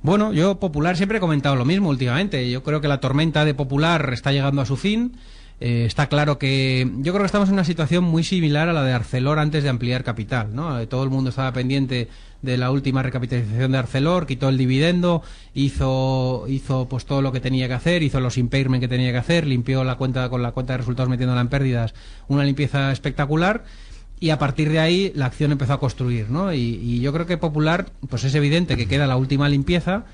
Bueno, 0.01 0.33
yo 0.33 0.59
Popular 0.59 0.97
siempre 0.97 1.17
he 1.17 1.21
comentado 1.21 1.55
lo 1.55 1.65
mismo 1.65 1.89
últimamente. 1.89 2.51
Yo 2.51 2.61
creo 2.61 2.81
que 2.81 2.87
la 2.87 2.99
tormenta 2.99 3.45
de 3.45 3.55
Popular 3.55 4.11
está 4.13 4.31
llegando 4.31 4.61
a 4.61 4.65
su 4.65 4.77
fin. 4.77 5.17
Eh, 5.61 5.85
está 5.85 6.07
claro 6.07 6.37
que 6.37 6.89
yo 6.97 7.13
creo 7.13 7.21
que 7.21 7.27
estamos 7.27 7.47
en 7.47 7.53
una 7.53 7.63
situación 7.63 8.03
muy 8.03 8.23
similar 8.23 8.67
a 8.67 8.73
la 8.73 8.83
de 8.83 8.91
Arcelor 8.91 9.39
antes 9.39 9.63
de 9.63 9.69
ampliar 9.69 10.03
capital, 10.03 10.53
¿no? 10.53 10.79
Eh, 10.79 10.87
todo 10.87 11.03
el 11.03 11.09
mundo 11.09 11.29
estaba 11.29 11.53
pendiente 11.53 12.09
de 12.41 12.57
la 12.57 12.71
última 12.71 13.01
recapitalización 13.01 13.71
de 13.71 13.77
Arcelor, 13.77 14.27
quitó 14.27 14.49
el 14.49 14.57
dividendo, 14.57 15.23
hizo 15.53 16.45
hizo 16.47 16.87
pues 16.89 17.05
todo 17.05 17.21
lo 17.21 17.31
que 17.31 17.39
tenía 17.39 17.67
que 17.67 17.73
hacer, 17.73 18.03
hizo 18.03 18.19
los 18.19 18.37
impairment 18.37 18.81
que 18.81 18.89
tenía 18.89 19.11
que 19.11 19.17
hacer, 19.17 19.47
limpió 19.47 19.83
la 19.83 19.95
cuenta 19.95 20.29
con 20.29 20.43
la 20.43 20.51
cuenta 20.51 20.73
de 20.73 20.77
resultados 20.77 21.09
metiéndola 21.09 21.41
en 21.41 21.47
pérdidas, 21.47 21.93
una 22.27 22.43
limpieza 22.43 22.91
espectacular 22.91 23.63
y 24.19 24.29
a 24.29 24.39
partir 24.39 24.69
de 24.69 24.79
ahí 24.79 25.11
la 25.15 25.25
acción 25.27 25.51
empezó 25.51 25.73
a 25.73 25.79
construir, 25.79 26.29
¿no? 26.29 26.53
Y, 26.53 26.99
yo 26.99 27.13
creo 27.13 27.25
que 27.25 27.37
Popular, 27.37 27.91
pues 28.09 28.23
es 28.23 28.35
evidente 28.35 28.77
que 28.77 28.87
queda 28.87 29.07
la 29.07 29.17
última 29.17 29.49
limpieza, 29.49 30.05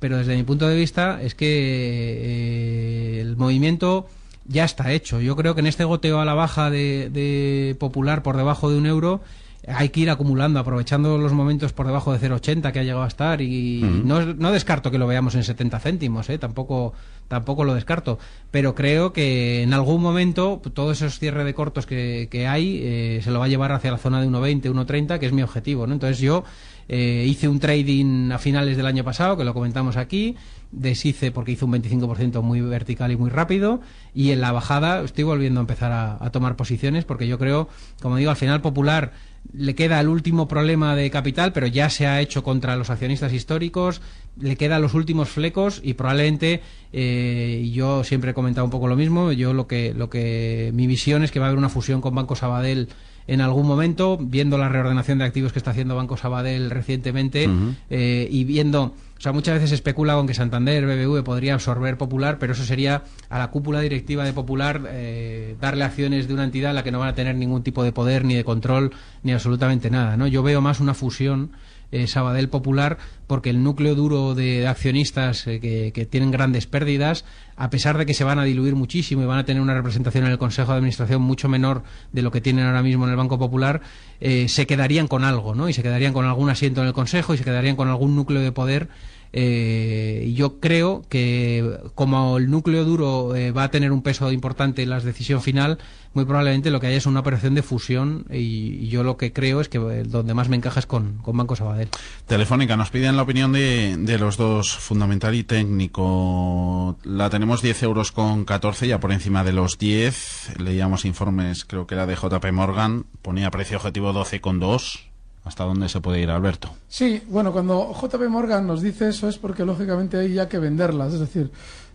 pero 0.00 0.18
desde 0.18 0.36
mi 0.36 0.42
punto 0.42 0.68
de 0.68 0.76
vista 0.76 1.20
es 1.22 1.34
que 1.34 1.46
eh, 1.46 3.20
el 3.20 3.36
movimiento 3.36 4.08
ya 4.46 4.64
está 4.64 4.92
hecho. 4.92 5.20
Yo 5.20 5.36
creo 5.36 5.54
que 5.54 5.60
en 5.60 5.66
este 5.66 5.84
goteo 5.84 6.20
a 6.20 6.24
la 6.24 6.34
baja 6.34 6.70
de, 6.70 7.76
Popular 7.78 8.22
por 8.22 8.36
debajo 8.36 8.70
de 8.70 8.78
un 8.78 8.86
euro 8.86 9.20
hay 9.68 9.90
que 9.90 10.00
ir 10.00 10.10
acumulando, 10.10 10.58
aprovechando 10.58 11.18
los 11.18 11.32
momentos 11.32 11.72
por 11.72 11.86
debajo 11.86 12.12
de 12.12 12.18
0,80 12.18 12.72
que 12.72 12.80
ha 12.80 12.82
llegado 12.82 13.04
a 13.04 13.06
estar 13.06 13.40
y 13.40 13.80
no, 14.04 14.50
descarto 14.50 14.90
que 14.90 14.98
lo 14.98 15.06
veamos 15.06 15.36
en 15.36 15.44
70 15.44 15.78
céntimos, 15.78 16.28
¿eh? 16.30 16.38
tampoco, 16.38 16.94
tampoco 17.28 17.62
lo 17.62 17.74
descarto, 17.74 18.18
pero 18.50 18.74
creo 18.74 19.12
que 19.12 19.62
en 19.62 19.72
algún 19.72 20.02
momento 20.02 20.60
todos 20.74 21.00
esos 21.00 21.20
cierres 21.20 21.44
de 21.44 21.54
cortos 21.54 21.86
que, 21.86 22.26
que 22.28 22.48
hay 22.48 22.80
eh, 22.82 23.20
se 23.22 23.30
lo 23.30 23.38
va 23.38 23.44
a 23.44 23.48
llevar 23.48 23.70
hacia 23.70 23.92
la 23.92 23.98
zona 23.98 24.20
de 24.20 24.26
1,20, 24.28 24.62
1,30, 24.62 25.20
que 25.20 25.26
es 25.26 25.32
mi 25.32 25.42
objetivo. 25.42 25.86
¿no? 25.86 25.92
Entonces 25.92 26.18
yo 26.18 26.42
eh, 26.88 27.24
hice 27.28 27.48
un 27.48 27.60
trading 27.60 28.30
a 28.32 28.38
finales 28.38 28.76
del 28.76 28.86
año 28.86 29.04
pasado, 29.04 29.36
que 29.36 29.44
lo 29.44 29.54
comentamos 29.54 29.96
aquí, 29.96 30.36
deshice 30.72 31.30
porque 31.30 31.52
hizo 31.52 31.66
un 31.66 31.72
25% 31.72 32.42
muy 32.42 32.60
vertical 32.60 33.12
y 33.12 33.16
muy 33.16 33.30
rápido, 33.30 33.80
y 34.14 34.30
en 34.30 34.40
la 34.40 34.52
bajada 34.52 35.02
estoy 35.02 35.24
volviendo 35.24 35.60
a 35.60 35.62
empezar 35.62 35.92
a, 35.92 36.30
tomar 36.30 36.56
posiciones, 36.56 37.04
porque 37.04 37.26
yo 37.26 37.38
creo, 37.38 37.68
como 38.00 38.16
digo, 38.16 38.30
al 38.30 38.36
final 38.36 38.60
Popular 38.62 39.12
le 39.52 39.74
queda 39.74 40.00
el 40.00 40.08
último 40.08 40.48
problema 40.48 40.96
de 40.96 41.10
capital, 41.10 41.52
pero 41.52 41.66
ya 41.66 41.90
se 41.90 42.06
ha 42.06 42.20
hecho 42.20 42.42
contra 42.42 42.76
los 42.76 42.90
accionistas 42.90 43.32
históricos, 43.32 44.00
le 44.40 44.56
quedan 44.56 44.80
los 44.80 44.94
últimos 44.94 45.28
flecos 45.28 45.80
y 45.84 45.94
probablemente 45.94 46.62
eh, 46.92 47.70
yo 47.72 48.02
siempre 48.04 48.30
he 48.30 48.34
comentado 48.34 48.64
un 48.64 48.70
poco 48.70 48.88
lo 48.88 48.96
mismo, 48.96 49.32
yo 49.32 49.52
lo 49.52 49.66
que, 49.66 49.92
lo 49.94 50.08
que 50.08 50.70
mi 50.74 50.86
visión 50.86 51.22
es 51.22 51.30
que 51.30 51.38
va 51.38 51.46
a 51.46 51.48
haber 51.48 51.58
una 51.58 51.68
fusión 51.68 52.00
con 52.00 52.14
Banco 52.14 52.36
Sabadell 52.36 52.88
en 53.26 53.40
algún 53.40 53.66
momento, 53.66 54.18
viendo 54.20 54.58
la 54.58 54.68
reordenación 54.68 55.18
de 55.18 55.24
activos 55.24 55.52
que 55.52 55.58
está 55.58 55.70
haciendo 55.70 55.96
Banco 55.96 56.16
Sabadell 56.16 56.70
recientemente 56.70 57.48
eh, 57.90 58.28
y 58.30 58.44
viendo, 58.44 58.82
o 58.82 59.20
sea, 59.20 59.32
muchas 59.32 59.54
veces 59.54 59.70
se 59.70 59.74
especula 59.76 60.14
con 60.14 60.26
que 60.26 60.34
Santander, 60.34 60.86
BBV 60.86 61.22
podría 61.22 61.54
absorber 61.54 61.96
Popular, 61.96 62.38
pero 62.38 62.52
eso 62.52 62.64
sería 62.64 63.04
a 63.28 63.38
la 63.38 63.50
cúpula 63.50 63.80
directiva 63.80 64.24
de 64.24 64.32
Popular 64.32 64.82
eh, 64.88 65.56
darle 65.60 65.84
acciones 65.84 66.28
de 66.28 66.34
una 66.34 66.44
entidad 66.44 66.72
a 66.72 66.74
la 66.74 66.82
que 66.82 66.90
no 66.90 66.98
van 66.98 67.08
a 67.08 67.14
tener 67.14 67.36
ningún 67.36 67.62
tipo 67.62 67.84
de 67.84 67.92
poder 67.92 68.24
ni 68.24 68.34
de 68.34 68.44
control 68.44 68.92
ni 69.22 69.32
absolutamente 69.32 69.90
nada, 69.90 70.16
¿no? 70.16 70.26
Yo 70.26 70.42
veo 70.42 70.60
más 70.60 70.80
una 70.80 70.94
fusión 70.94 71.52
eh, 71.92 72.06
Sabadell 72.06 72.48
Popular 72.48 72.98
porque 73.26 73.50
el 73.50 73.62
núcleo 73.62 73.94
duro 73.94 74.34
de, 74.34 74.66
accionistas 74.66 75.46
eh, 75.46 75.60
que, 75.60 76.06
tienen 76.06 76.30
grandes 76.30 76.66
pérdidas, 76.66 77.24
a 77.56 77.70
pesar 77.70 77.96
de 77.96 78.04
que 78.04 78.12
se 78.14 78.24
van 78.24 78.38
a 78.38 78.44
diluir 78.44 78.74
muchísimo 78.74 79.22
y 79.22 79.26
van 79.26 79.38
a 79.38 79.44
tener 79.44 79.62
una 79.62 79.74
representación 79.74 80.26
en 80.26 80.32
el 80.32 80.38
Consejo 80.38 80.72
de 80.72 80.78
Administración 80.78 81.22
mucho 81.22 81.48
menor 81.48 81.82
de 82.12 82.22
lo 82.22 82.30
que 82.30 82.40
tienen 82.40 82.66
ahora 82.66 82.82
mismo 82.82 83.04
en 83.04 83.10
el 83.10 83.16
Banco 83.16 83.38
Popular, 83.38 83.80
eh, 84.20 84.48
se 84.48 84.66
quedarían 84.66 85.08
con 85.08 85.24
algo, 85.24 85.54
¿no? 85.54 85.68
Y 85.68 85.72
se 85.72 85.82
quedarían 85.82 86.12
con 86.12 86.26
algún 86.26 86.50
asiento 86.50 86.82
en 86.82 86.88
el 86.88 86.92
Consejo 86.92 87.32
y 87.32 87.38
se 87.38 87.44
quedarían 87.44 87.76
con 87.76 87.88
algún 87.88 88.16
núcleo 88.16 88.42
de 88.42 88.52
poder 88.52 88.88
Eh, 89.32 90.32
yo 90.34 90.60
creo 90.60 91.02
que 91.08 91.78
como 91.94 92.36
el 92.36 92.50
núcleo 92.50 92.84
duro 92.84 93.34
eh, 93.34 93.50
va 93.50 93.64
a 93.64 93.70
tener 93.70 93.90
un 93.90 94.02
peso 94.02 94.30
importante 94.30 94.82
en 94.82 94.90
la 94.90 95.00
decisión 95.00 95.40
final, 95.40 95.78
muy 96.12 96.26
probablemente 96.26 96.70
lo 96.70 96.80
que 96.80 96.88
haya 96.88 96.98
es 96.98 97.06
una 97.06 97.20
operación 97.20 97.54
de 97.54 97.62
fusión 97.62 98.26
y, 98.30 98.88
yo 98.88 99.02
lo 99.02 99.16
que 99.16 99.32
creo 99.32 99.62
es 99.62 99.70
que 99.70 99.78
donde 99.78 100.34
más 100.34 100.50
me 100.50 100.56
encaja 100.56 100.80
es 100.80 100.86
con, 100.86 101.16
con 101.18 101.36
Banco 101.36 101.56
Sabadell. 101.56 101.88
Telefónica, 102.26 102.76
nos 102.76 102.90
piden 102.90 103.16
la 103.16 103.22
opinión 103.22 103.52
de, 103.52 103.96
de 103.96 104.18
los 104.18 104.36
dos, 104.36 104.76
fundamental 104.76 105.34
y 105.34 105.44
técnico. 105.44 106.98
La 107.04 107.30
tenemos 107.30 107.62
10 107.62 107.82
euros 107.84 108.12
con 108.12 108.44
14, 108.44 108.86
ya 108.86 109.00
por 109.00 109.12
encima 109.12 109.44
de 109.44 109.52
los 109.54 109.78
10. 109.78 110.58
Leíamos 110.58 111.06
informes, 111.06 111.64
creo 111.64 111.86
que 111.86 111.94
era 111.94 112.06
de 112.06 112.16
JP 112.16 112.52
Morgan, 112.52 113.06
ponía 113.22 113.50
precio 113.50 113.78
objetivo 113.78 114.12
12 114.12 114.42
con 114.42 114.60
2 114.60 115.11
¿Hasta 115.44 115.64
dónde 115.64 115.88
se 115.88 116.00
puede 116.00 116.20
ir, 116.20 116.30
Alberto? 116.30 116.70
Sí, 116.88 117.22
bueno, 117.28 117.52
cuando 117.52 117.92
JP 117.92 118.28
Morgan 118.28 118.66
nos 118.66 118.80
dice 118.80 119.08
eso 119.08 119.28
es 119.28 119.38
porque 119.38 119.64
lógicamente 119.64 120.16
hay 120.16 120.34
ya 120.34 120.48
que 120.48 120.58
venderlas, 120.58 121.14
es 121.14 121.20
decir, 121.20 121.50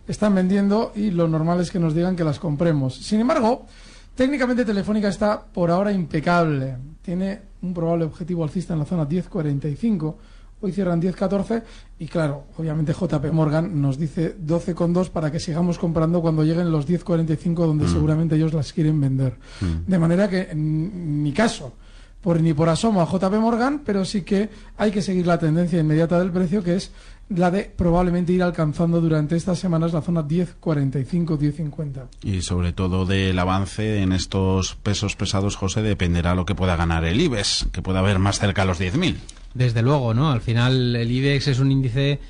están 0.06 0.34
vendiendo 0.34 0.92
y 0.94 1.10
lo 1.10 1.28
normal 1.28 1.60
es 1.60 1.70
que 1.70 1.78
nos 1.78 1.94
digan 1.94 2.16
que 2.16 2.24
las 2.24 2.38
compremos. 2.38 2.96
Sin 2.96 3.20
embargo, 3.20 3.66
técnicamente 4.14 4.64
Telefónica 4.64 5.08
está 5.08 5.40
por 5.40 5.70
ahora 5.70 5.92
impecable. 5.92 6.76
Tiene 7.02 7.40
un 7.62 7.72
probable 7.72 8.04
objetivo 8.04 8.44
alcista 8.44 8.74
en 8.74 8.80
la 8.80 8.84
zona 8.84 9.08
10.45. 9.08 10.14
Hoy 10.60 10.72
cierran 10.72 11.00
10.14 11.00 11.62
y 12.00 12.06
claro, 12.08 12.44
obviamente 12.56 12.92
JP 12.92 13.32
Morgan 13.32 13.80
nos 13.80 13.96
dice 13.96 14.36
12,2 14.36 15.08
para 15.10 15.30
que 15.30 15.38
sigamos 15.38 15.78
comprando 15.78 16.20
cuando 16.20 16.42
lleguen 16.42 16.72
los 16.72 16.86
10.45 16.86 17.54
donde 17.54 17.84
mm. 17.84 17.92
seguramente 17.92 18.34
ellos 18.34 18.52
las 18.52 18.72
quieren 18.72 19.00
vender. 19.00 19.36
Mm. 19.60 19.90
De 19.90 19.98
manera 19.98 20.28
que 20.28 20.48
en 20.50 21.22
mi 21.22 21.32
caso, 21.32 21.74
por 22.20 22.40
ni 22.40 22.52
por 22.52 22.68
asomo 22.68 23.00
a 23.00 23.06
JP 23.06 23.34
Morgan, 23.34 23.82
pero 23.84 24.04
sí 24.04 24.22
que 24.22 24.50
hay 24.76 24.90
que 24.90 25.02
seguir 25.02 25.26
la 25.26 25.38
tendencia 25.38 25.78
inmediata 25.78 26.18
del 26.18 26.32
precio, 26.32 26.62
que 26.62 26.76
es 26.76 26.92
la 27.28 27.50
de 27.50 27.64
probablemente 27.64 28.32
ir 28.32 28.42
alcanzando 28.42 29.00
durante 29.00 29.36
estas 29.36 29.58
semanas 29.58 29.92
la 29.92 30.00
zona 30.00 30.22
10.45, 30.26 31.38
10.50. 31.38 32.08
Y 32.22 32.42
sobre 32.42 32.72
todo 32.72 33.04
del 33.04 33.38
avance 33.38 34.02
en 34.02 34.12
estos 34.12 34.74
pesos 34.76 35.14
pesados, 35.14 35.56
José, 35.56 35.82
dependerá 35.82 36.34
lo 36.34 36.46
que 36.46 36.54
pueda 36.54 36.76
ganar 36.76 37.04
el 37.04 37.20
IBEX, 37.20 37.68
que 37.70 37.82
pueda 37.82 38.00
haber 38.00 38.18
más 38.18 38.38
cerca 38.38 38.62
a 38.62 38.64
los 38.64 38.80
10.000. 38.80 39.16
Desde 39.54 39.82
luego, 39.82 40.14
¿no? 40.14 40.30
Al 40.30 40.40
final 40.40 40.96
el 40.96 41.10
IBEX 41.10 41.48
es 41.48 41.58
un 41.58 41.70
índice 41.70 42.20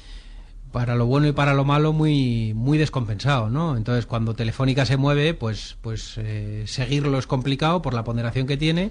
para 0.72 0.96
lo 0.96 1.06
bueno 1.06 1.26
y 1.28 1.32
para 1.32 1.54
lo 1.54 1.64
malo 1.64 1.92
muy 1.92 2.52
muy 2.54 2.76
descompensado, 2.76 3.48
¿no? 3.48 3.76
Entonces 3.76 4.06
cuando 4.06 4.34
Telefónica 4.34 4.84
se 4.84 4.96
mueve, 4.96 5.32
pues 5.34 5.76
pues 5.80 6.14
eh, 6.18 6.64
seguirlo 6.66 7.18
es 7.18 7.26
complicado 7.26 7.80
por 7.82 7.94
la 7.94 8.04
ponderación 8.04 8.46
que 8.46 8.56
tiene 8.56 8.90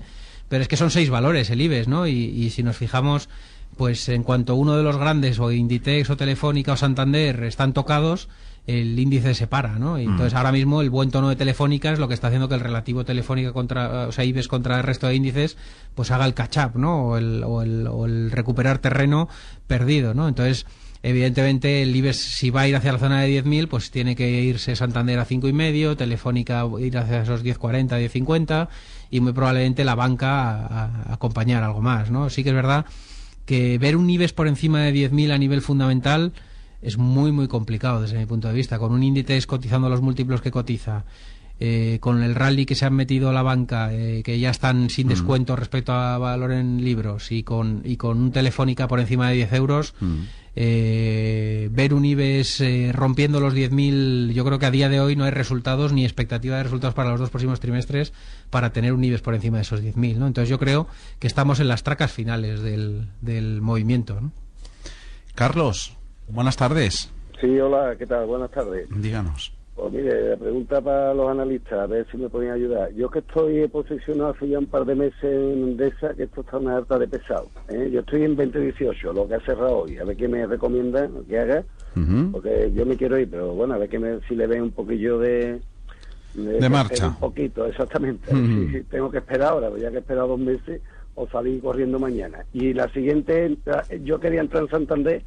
pero 0.49 0.61
es 0.61 0.67
que 0.67 0.77
son 0.77 0.91
seis 0.91 1.09
valores 1.09 1.49
el 1.49 1.61
IBEX, 1.61 1.87
¿no? 1.87 2.07
Y, 2.07 2.49
si 2.49 2.63
nos 2.63 2.77
fijamos, 2.77 3.29
pues 3.75 4.07
en 4.09 4.23
cuanto 4.23 4.55
uno 4.55 4.75
de 4.75 4.83
los 4.83 4.97
grandes, 4.97 5.39
o 5.39 5.51
Inditex, 5.51 6.09
o 6.09 6.17
Telefónica, 6.17 6.73
o 6.73 6.77
Santander, 6.77 7.43
están 7.43 7.73
tocados, 7.73 8.29
el 8.65 8.99
índice 8.99 9.33
se 9.33 9.47
para, 9.47 9.79
¿no? 9.79 9.99
Y 9.99 10.07
mm. 10.07 10.11
entonces 10.11 10.33
ahora 10.33 10.51
mismo 10.51 10.81
el 10.81 10.89
buen 10.89 11.11
tono 11.11 11.29
de 11.29 11.35
Telefónica 11.35 11.91
es 11.91 11.99
lo 11.99 12.07
que 12.07 12.13
está 12.13 12.27
haciendo 12.27 12.49
que 12.49 12.55
el 12.55 12.61
relativo 12.61 13.05
Telefónica 13.05 13.53
contra, 13.53 14.07
o 14.07 14.11
sea, 14.11 14.25
IBEX 14.25 14.47
contra 14.47 14.77
el 14.77 14.83
resto 14.83 15.07
de 15.07 15.15
índices, 15.15 15.57
pues 15.95 16.11
haga 16.11 16.25
el 16.25 16.33
catch-up, 16.33 16.77
¿no? 16.77 17.09
O 17.09 17.17
el, 17.17 17.43
o, 17.43 17.61
el, 17.61 17.87
o 17.87 18.05
el 18.05 18.31
recuperar 18.31 18.79
terreno 18.79 19.29
perdido, 19.67 20.13
¿no? 20.13 20.27
Entonces, 20.27 20.65
evidentemente 21.03 21.81
el 21.81 21.95
IBEX 21.95 22.17
si 22.17 22.49
va 22.49 22.61
a 22.61 22.67
ir 22.67 22.75
hacia 22.75 22.91
la 22.91 22.99
zona 22.99 23.21
de 23.21 23.43
10.000 23.43 23.67
pues 23.67 23.91
tiene 23.91 24.15
que 24.15 24.29
irse 24.29 24.75
Santander 24.75 25.19
a 25.19 25.25
cinco 25.25 25.47
y 25.47 25.53
medio 25.53 25.95
Telefónica 25.95 26.65
ir 26.79 26.97
hacia 26.97 27.21
esos 27.21 27.43
10.40 27.43 27.87
10.50 27.89 28.67
y 29.09 29.19
muy 29.19 29.33
probablemente 29.33 29.83
la 29.83 29.95
banca 29.95 30.65
a, 30.65 31.13
acompañar 31.13 31.63
algo 31.63 31.81
más, 31.81 32.11
¿no? 32.11 32.29
Sí 32.29 32.43
que 32.43 32.49
es 32.49 32.55
verdad 32.55 32.85
que 33.45 33.77
ver 33.77 33.95
un 33.95 34.09
IBEX 34.09 34.33
por 34.33 34.47
encima 34.47 34.81
de 34.81 34.93
10.000 34.93 35.31
a 35.31 35.37
nivel 35.37 35.61
fundamental 35.61 36.33
es 36.81 36.97
muy, 36.97 37.31
muy 37.31 37.47
complicado 37.47 38.01
desde 38.01 38.17
mi 38.17 38.25
punto 38.25 38.47
de 38.47 38.53
vista. 38.53 38.77
Con 38.77 38.91
un 38.91 39.03
índice 39.03 39.41
cotizando 39.47 39.89
los 39.89 40.01
múltiplos 40.01 40.41
que 40.41 40.51
cotiza, 40.51 41.05
eh, 41.59 41.97
con 41.99 42.23
el 42.23 42.35
rally 42.35 42.65
que 42.65 42.75
se 42.75 42.85
han 42.85 42.93
metido 42.93 43.29
a 43.29 43.33
la 43.33 43.43
banca, 43.43 43.93
eh, 43.93 44.21
que 44.23 44.39
ya 44.39 44.49
están 44.49 44.89
sin 44.89 45.07
mm. 45.07 45.09
descuento 45.09 45.55
respecto 45.55 45.93
a 45.93 46.17
valor 46.17 46.51
en 46.51 46.83
libros, 46.83 47.31
y 47.31 47.43
con, 47.43 47.81
y 47.83 47.97
con 47.97 48.19
un 48.19 48.31
Telefónica 48.31 48.87
por 48.87 48.99
encima 48.99 49.29
de 49.29 49.35
10 49.35 49.53
euros, 49.53 49.93
mm. 49.99 50.21
Eh, 50.59 51.69
ver 51.71 51.93
un 51.93 52.03
IBEX 52.03 52.61
eh, 52.61 52.91
rompiendo 52.91 53.39
los 53.39 53.53
10.000, 53.53 54.33
yo 54.33 54.43
creo 54.43 54.57
que 54.57 54.65
a 54.65 54.71
día 54.71 54.89
de 54.89 54.99
hoy 54.99 55.15
no 55.15 55.23
hay 55.23 55.29
resultados 55.29 55.93
ni 55.93 56.03
expectativa 56.03 56.57
de 56.57 56.63
resultados 56.63 56.95
para 56.95 57.11
los 57.11 57.19
dos 57.19 57.29
próximos 57.29 57.59
trimestres 57.59 58.11
para 58.49 58.73
tener 58.73 58.91
un 58.93 59.03
IBEX 59.03 59.21
por 59.21 59.35
encima 59.35 59.57
de 59.57 59.61
esos 59.61 59.83
10.000. 59.83 60.15
¿no? 60.15 60.25
Entonces 60.25 60.49
yo 60.49 60.57
creo 60.57 60.87
que 61.19 61.27
estamos 61.27 61.59
en 61.59 61.67
las 61.67 61.83
tracas 61.83 62.11
finales 62.11 62.63
del, 62.63 63.07
del 63.21 63.61
movimiento. 63.61 64.19
Carlos, 65.35 65.95
buenas 66.27 66.57
tardes. 66.57 67.13
Sí, 67.39 67.59
hola, 67.59 67.95
¿qué 67.95 68.07
tal? 68.07 68.25
Buenas 68.25 68.49
tardes. 68.49 68.87
Díganos. 68.89 69.56
Pues 69.77 69.93
mire, 69.93 70.31
la 70.31 70.37
pregunta 70.37 70.81
para 70.81 71.13
los 71.13 71.29
analistas, 71.29 71.73
a 71.73 71.85
ver 71.85 72.07
si 72.11 72.17
me 72.17 72.29
pueden 72.29 72.49
ayudar. 72.49 72.91
Yo 72.95 73.11
que 73.11 73.19
estoy 73.19 73.67
posicionado 73.67 74.31
hace 74.31 74.49
ya 74.49 74.57
un 74.57 74.65
par 74.65 74.85
de 74.85 74.95
meses 74.95 75.23
en 75.23 75.69
Endesa, 75.69 76.15
que 76.15 76.23
esto 76.23 76.41
está 76.41 76.57
una 76.57 76.77
alta 76.77 76.97
de 76.97 77.07
pesado. 77.07 77.47
¿eh? 77.69 77.87
Yo 77.93 77.99
estoy 77.99 78.23
en 78.23 78.35
2018, 78.35 79.13
lo 79.13 79.27
que 79.27 79.35
ha 79.35 79.39
cerrado 79.41 79.83
hoy. 79.83 79.99
A 79.99 80.03
ver 80.03 80.17
qué 80.17 80.27
me 80.27 80.47
recomienda 80.47 81.07
que 81.29 81.39
haga, 81.39 81.63
porque 82.31 82.71
yo 82.73 82.87
me 82.87 82.97
quiero 82.97 83.19
ir, 83.19 83.29
pero 83.29 83.53
bueno, 83.53 83.75
a 83.75 83.77
ver 83.77 83.87
que 83.87 83.99
me, 83.99 84.19
si 84.27 84.35
le 84.35 84.47
ve 84.47 84.59
un 84.59 84.71
poquillo 84.71 85.19
de... 85.19 85.61
De, 86.33 86.69
marcha. 86.69 87.09
Un 87.09 87.19
poquito, 87.19 87.67
exactamente. 87.67 88.31
tengo 88.89 89.11
que 89.11 89.19
esperar 89.19 89.49
ahora, 89.49 89.69
pues 89.69 89.83
ya 89.83 89.91
que 89.91 89.97
he 89.97 89.99
esperado 89.99 90.29
dos 90.29 90.39
meses, 90.39 90.81
o 91.13 91.27
salir 91.27 91.61
corriendo 91.61 91.99
mañana. 91.99 92.39
Y 92.51 92.73
la 92.73 92.89
siguiente, 92.89 93.55
yo 94.03 94.19
quería 94.19 94.41
entrar 94.41 94.63
en 94.63 94.69
Santander, 94.69 95.21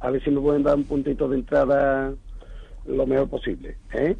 a 0.00 0.10
ver 0.10 0.22
si 0.22 0.30
me 0.30 0.42
pueden 0.42 0.62
dar 0.62 0.76
un 0.76 0.84
puntito 0.84 1.26
de 1.26 1.36
entrada 1.36 2.12
lo 2.86 3.06
mejor 3.06 3.28
posible. 3.28 3.76
¿eh? 3.92 4.16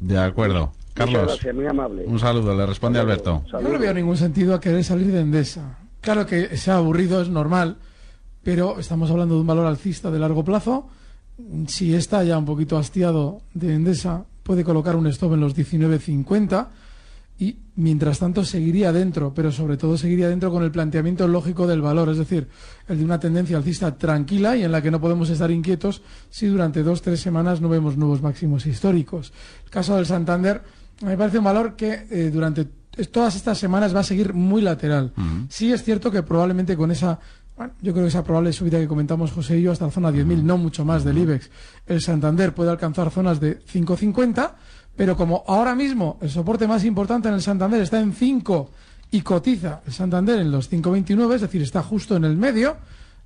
De 0.00 0.18
acuerdo. 0.18 0.72
Carlos, 0.94 1.26
gracias, 1.26 1.54
muy 1.54 1.66
amable. 1.66 2.04
un 2.04 2.18
saludo, 2.18 2.54
le 2.54 2.66
responde 2.66 2.98
Alberto. 2.98 3.44
No 3.52 3.68
le 3.68 3.78
veo 3.78 3.94
ningún 3.94 4.16
sentido 4.16 4.54
a 4.54 4.60
querer 4.60 4.84
salir 4.84 5.10
de 5.12 5.20
Endesa. 5.20 5.78
Claro 6.00 6.26
que 6.26 6.56
sea 6.56 6.76
aburrido, 6.76 7.22
es 7.22 7.28
normal, 7.28 7.76
pero 8.42 8.78
estamos 8.78 9.10
hablando 9.10 9.34
de 9.34 9.42
un 9.42 9.46
valor 9.46 9.66
alcista 9.66 10.10
de 10.10 10.18
largo 10.18 10.44
plazo. 10.44 10.88
Si 11.68 11.94
está 11.94 12.22
ya 12.24 12.36
un 12.36 12.44
poquito 12.44 12.76
hastiado 12.76 13.40
de 13.54 13.74
Endesa, 13.74 14.24
puede 14.42 14.64
colocar 14.64 14.96
un 14.96 15.06
stop 15.06 15.34
en 15.34 15.40
los 15.40 15.56
19.50 15.56 16.00
y 16.00 16.12
mientras 17.80 18.18
tanto 18.18 18.44
seguiría 18.44 18.92
dentro, 18.92 19.32
pero 19.34 19.50
sobre 19.50 19.76
todo 19.76 19.96
seguiría 19.96 20.28
dentro 20.28 20.50
con 20.50 20.62
el 20.62 20.70
planteamiento 20.70 21.26
lógico 21.26 21.66
del 21.66 21.80
valor, 21.80 22.10
es 22.10 22.18
decir, 22.18 22.48
el 22.88 22.98
de 22.98 23.04
una 23.04 23.18
tendencia 23.18 23.56
alcista 23.56 23.96
tranquila 23.96 24.56
y 24.56 24.62
en 24.62 24.72
la 24.72 24.82
que 24.82 24.90
no 24.90 25.00
podemos 25.00 25.30
estar 25.30 25.50
inquietos 25.50 26.02
si 26.28 26.46
durante 26.46 26.82
dos 26.82 27.02
tres 27.02 27.20
semanas 27.20 27.60
no 27.60 27.68
vemos 27.68 27.96
nuevos 27.96 28.22
máximos 28.22 28.66
históricos. 28.66 29.32
El 29.64 29.70
caso 29.70 29.96
del 29.96 30.06
Santander 30.06 30.62
me 31.02 31.16
parece 31.16 31.38
un 31.38 31.44
valor 31.44 31.74
que 31.74 32.06
eh, 32.10 32.30
durante 32.30 32.66
todas 33.10 33.34
estas 33.34 33.56
semanas 33.56 33.94
va 33.94 34.00
a 34.00 34.04
seguir 34.04 34.34
muy 34.34 34.60
lateral. 34.60 35.12
Sí 35.48 35.72
es 35.72 35.82
cierto 35.82 36.10
que 36.10 36.22
probablemente 36.22 36.76
con 36.76 36.90
esa 36.90 37.18
yo 37.82 37.92
creo 37.92 38.04
que 38.04 38.08
esa 38.08 38.24
probable 38.24 38.52
subida 38.52 38.78
que 38.78 38.88
comentamos 38.88 39.32
José 39.32 39.58
y 39.58 39.62
yo 39.62 39.72
hasta 39.72 39.84
la 39.84 39.90
zona 39.90 40.10
10.000, 40.10 40.42
no 40.42 40.56
mucho 40.56 40.84
más 40.84 41.04
del 41.04 41.18
IBEX, 41.18 41.50
el 41.86 42.00
Santander 42.00 42.54
puede 42.54 42.70
alcanzar 42.70 43.10
zonas 43.10 43.38
de 43.38 43.60
5.50 43.60 44.54
pero 45.00 45.16
como 45.16 45.44
ahora 45.46 45.74
mismo 45.74 46.18
el 46.20 46.28
soporte 46.28 46.68
más 46.68 46.84
importante 46.84 47.28
en 47.28 47.34
el 47.34 47.40
Santander 47.40 47.80
está 47.80 47.98
en 47.98 48.12
5 48.12 48.70
y 49.12 49.22
cotiza 49.22 49.80
el 49.86 49.94
Santander 49.94 50.38
en 50.40 50.50
los 50.50 50.70
5.29, 50.70 51.36
es 51.36 51.40
decir, 51.40 51.62
está 51.62 51.82
justo 51.82 52.16
en 52.16 52.26
el 52.26 52.36
medio, 52.36 52.76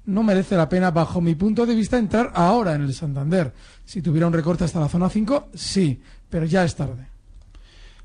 no 0.07 0.23
merece 0.23 0.57
la 0.57 0.69
pena, 0.69 0.93
bajo 0.93 1.21
mi 1.21 1.35
punto 1.35 1.67
de 1.67 1.75
vista, 1.75 1.99
entrar 1.99 2.31
ahora 2.37 2.77
en 2.77 2.83
el 2.83 2.95
Santander. 2.95 3.53
Si 3.85 4.03
tuviera 4.03 4.29
un 4.29 4.33
recorte 4.33 4.63
hasta 4.63 4.79
la 4.79 4.89
zona 4.89 5.09
5, 5.09 5.49
sí, 5.53 6.01
pero 6.31 6.47
ya 6.47 6.63
es 6.63 6.77
tarde. 6.77 7.09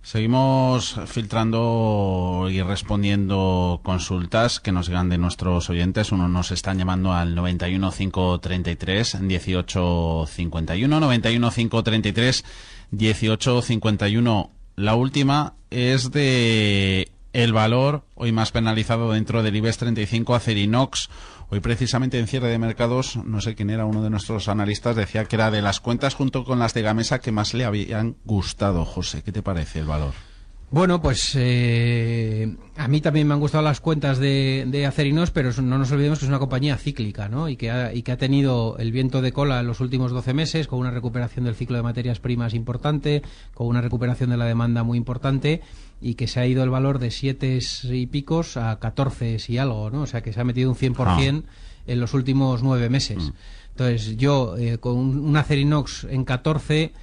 Seguimos 0.02 1.00
filtrando 1.06 2.48
y 2.50 2.64
respondiendo 2.64 3.82
consultas 3.84 4.60
que 4.60 4.72
nos 4.72 4.88
llegan 4.88 5.10
de 5.10 5.20
nuestros 5.20 5.70
oyentes. 5.70 6.12
Uno 6.12 6.28
nos 6.28 6.50
están 6.52 6.80
llamando 6.80 7.14
al 7.14 7.36
91 7.36 7.92
533 7.92 9.22
1851 9.22 11.00
91 11.00 11.52
533 11.52 12.46
1851. 12.92 14.52
La 14.76 14.96
última 14.96 15.56
es 15.70 16.12
de 16.12 17.12
el 17.34 17.54
valor 17.54 18.04
hoy 18.16 18.32
más 18.32 18.52
penalizado 18.52 19.12
dentro 19.12 19.44
del 19.44 19.56
IBEX 19.56 19.78
35 19.78 20.36
Acerinox. 20.36 21.10
Hoy 21.50 21.60
precisamente 21.60 22.20
en 22.20 22.28
cierre 22.28 22.50
de 22.50 22.60
mercados, 22.60 23.18
no 23.18 23.42
sé 23.42 23.56
quién 23.56 23.70
era 23.70 23.86
uno 23.86 24.04
de 24.04 24.10
nuestros 24.10 24.48
analistas, 24.48 24.96
decía 24.96 25.26
que 25.26 25.36
era 25.36 25.52
de 25.52 25.62
las 25.62 25.80
cuentas 25.80 26.16
junto 26.16 26.44
con 26.44 26.60
las 26.60 26.74
de 26.74 26.82
Gamesa 26.82 27.20
que 27.20 27.32
más 27.32 27.54
le 27.54 27.66
habían 27.66 28.18
gustado. 28.26 28.86
José, 28.86 29.24
¿qué 29.24 29.32
te 29.32 29.42
parece 29.42 29.80
el 29.80 29.86
valor? 29.86 30.29
Bueno, 30.72 31.02
pues 31.02 31.36
eh, 31.36 32.56
a 32.78 32.88
mí 32.88 33.02
también 33.02 33.28
me 33.28 33.34
han 33.34 33.40
gustado 33.40 33.64
las 33.64 33.82
cuentas 33.82 34.20
de, 34.20 34.66
de, 34.68 34.86
Acerinos, 34.86 35.32
pero 35.32 35.50
no 35.64 35.80
nos 35.80 35.92
olvidemos 35.92 36.20
que 36.20 36.26
es 36.26 36.30
una 36.30 36.38
compañía 36.38 36.78
cíclica, 36.78 37.28
¿no? 37.28 37.50
Y 37.50 37.56
que, 37.56 37.72
ha, 37.72 37.92
y 37.92 38.04
que 38.04 38.12
ha 38.12 38.18
tenido 38.18 38.78
el 38.78 38.92
viento 38.92 39.24
de 39.24 39.32
cola 39.32 39.60
en 39.62 39.66
los 39.66 39.80
últimos 39.80 40.12
12 40.12 40.36
meses, 40.36 40.68
con 40.68 40.78
una 40.78 40.92
recuperación 40.92 41.46
del 41.46 41.56
ciclo 41.56 41.78
de 41.78 41.82
materias 41.82 42.20
primas 42.20 42.54
importante, 42.54 43.24
con 43.56 43.66
una 43.66 43.82
recuperación 43.82 44.30
de 44.30 44.38
la 44.38 44.46
demanda 44.46 44.84
muy 44.84 45.00
importante, 45.00 45.62
y 46.02 46.14
que 46.14 46.28
se 46.28 46.40
ha 46.40 46.46
ido 46.46 46.64
el 46.64 46.70
valor 46.70 47.00
de 47.00 47.10
7 47.10 47.58
y 47.86 48.06
picos 48.06 48.56
a 48.56 48.78
14 48.78 49.38
y 49.48 49.58
algo, 49.58 49.90
¿no? 49.90 50.02
O 50.02 50.08
sea, 50.08 50.22
que 50.22 50.34
se 50.34 50.40
ha 50.40 50.44
metido 50.44 50.70
un 50.70 50.76
100% 50.76 51.44
ah. 51.48 51.50
en 51.88 52.00
los 52.00 52.14
últimos 52.14 52.62
nueve 52.62 52.90
meses. 52.90 53.18
Mm. 53.18 53.32
Entonces, 53.72 54.18
yo 54.18 54.56
eh, 54.56 54.78
con 54.78 54.98
un, 54.98 55.18
un 55.18 55.36
Acerinox 55.36 56.04
en 56.04 56.26
14 56.26 56.94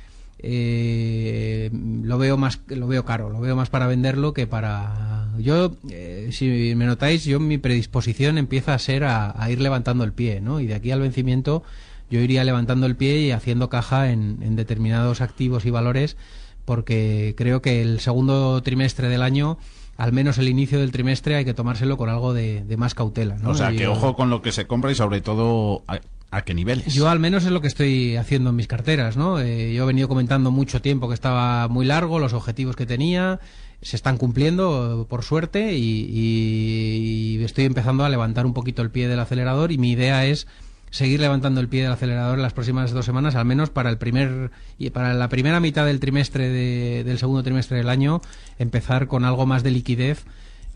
eh, 0.48 1.70
lo 1.72 2.18
veo 2.18 2.36
más 2.36 2.60
lo 2.68 2.86
veo 2.86 3.04
caro, 3.04 3.30
lo 3.30 3.40
veo 3.40 3.56
más 3.56 3.68
para 3.68 3.88
venderlo 3.88 4.32
que 4.32 4.46
para 4.46 5.28
yo 5.38 5.74
eh, 5.90 6.28
si 6.30 6.74
me 6.76 6.86
notáis, 6.86 7.24
yo 7.24 7.40
mi 7.40 7.58
predisposición 7.58 8.38
empieza 8.38 8.72
a 8.72 8.78
ser 8.78 9.02
a, 9.02 9.34
a 9.42 9.50
ir 9.50 9.60
levantando 9.60 10.04
el 10.04 10.12
pie, 10.12 10.40
¿no? 10.40 10.60
Y 10.60 10.66
de 10.66 10.74
aquí 10.74 10.92
al 10.92 11.00
vencimiento 11.00 11.64
yo 12.10 12.20
iría 12.20 12.44
levantando 12.44 12.86
el 12.86 12.94
pie 12.94 13.18
y 13.18 13.32
haciendo 13.32 13.68
caja 13.68 14.12
en, 14.12 14.38
en 14.40 14.54
determinados 14.54 15.20
activos 15.20 15.66
y 15.66 15.70
valores 15.70 16.16
porque 16.64 17.34
creo 17.36 17.60
que 17.60 17.82
el 17.82 17.98
segundo 17.98 18.62
trimestre 18.62 19.08
del 19.08 19.22
año 19.22 19.58
al 19.96 20.12
menos 20.12 20.38
el 20.38 20.46
inicio 20.46 20.78
del 20.78 20.92
trimestre 20.92 21.34
hay 21.34 21.44
que 21.44 21.54
tomárselo 21.54 21.96
con 21.96 22.08
algo 22.08 22.34
de, 22.34 22.62
de 22.62 22.76
más 22.76 22.94
cautela. 22.94 23.36
¿no? 23.38 23.50
O 23.50 23.54
sea, 23.54 23.72
que 23.72 23.88
ojo 23.88 24.14
con 24.14 24.30
lo 24.30 24.42
que 24.42 24.52
se 24.52 24.66
compra 24.66 24.92
y 24.92 24.94
sobre 24.94 25.22
todo 25.22 25.82
a, 26.30 26.42
qué 26.42 26.54
niveles. 26.54 26.94
Yo 26.94 27.08
al 27.08 27.18
menos 27.18 27.44
es 27.44 27.50
lo 27.50 27.60
que 27.60 27.68
estoy 27.68 28.16
haciendo 28.16 28.50
en 28.50 28.56
mis 28.56 28.66
carteras, 28.66 29.16
¿no? 29.16 29.40
Eh, 29.40 29.72
yo 29.74 29.84
he 29.84 29.86
venido 29.86 30.08
comentando 30.08 30.50
mucho 30.50 30.80
tiempo 30.82 31.08
que 31.08 31.14
estaba 31.14 31.68
muy 31.68 31.86
largo, 31.86 32.18
los 32.18 32.32
objetivos 32.32 32.76
que 32.76 32.86
tenía 32.86 33.40
se 33.82 33.94
están 33.96 34.16
cumpliendo, 34.16 35.06
por 35.08 35.22
suerte, 35.22 35.74
y- 35.74 37.36
y 37.38 37.44
estoy 37.44 37.64
empezando 37.66 38.04
a 38.04 38.08
levantar 38.08 38.46
un 38.46 38.54
poquito 38.54 38.82
el 38.82 38.90
pie 38.90 39.06
del 39.08 39.20
acelerador 39.20 39.70
y 39.70 39.78
mi 39.78 39.92
idea 39.92 40.24
es 40.26 40.46
seguir 40.90 41.20
levantando 41.20 41.60
el 41.60 41.68
pie 41.68 41.82
del 41.82 41.92
acelerador 41.92 42.36
en 42.36 42.42
las 42.42 42.52
próximas 42.54 42.92
dos 42.92 43.04
semanas, 43.04 43.34
al 43.34 43.44
menos 43.44 43.70
para 43.70 43.90
el 43.90 43.98
primer 43.98 44.50
y 44.78 44.90
para 44.90 45.12
la 45.14 45.28
primera 45.28 45.60
mitad 45.60 45.84
del 45.84 46.00
trimestre 46.00 46.48
de- 46.48 47.04
del 47.04 47.18
segundo 47.18 47.42
trimestre 47.42 47.76
del 47.76 47.88
año, 47.90 48.22
empezar 48.58 49.06
con 49.06 49.24
algo 49.24 49.44
más 49.46 49.62
de 49.62 49.70
liquidez 49.72 50.24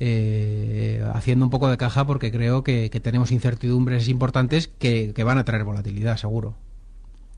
eh, 0.01 1.05
haciendo 1.15 1.45
un 1.45 1.51
poco 1.51 1.69
de 1.71 1.77
caja 1.77 2.07
porque 2.07 2.33
creo 2.33 2.65
que, 2.65 2.91
que 2.91 3.01
tenemos 3.01 3.31
incertidumbres 3.31 4.09
importantes 4.09 4.69
que, 4.69 5.13
que 5.15 5.25
van 5.25 5.39
a 5.39 5.45
traer 5.45 5.65
volatilidad, 5.65 6.17
seguro. 6.17 6.55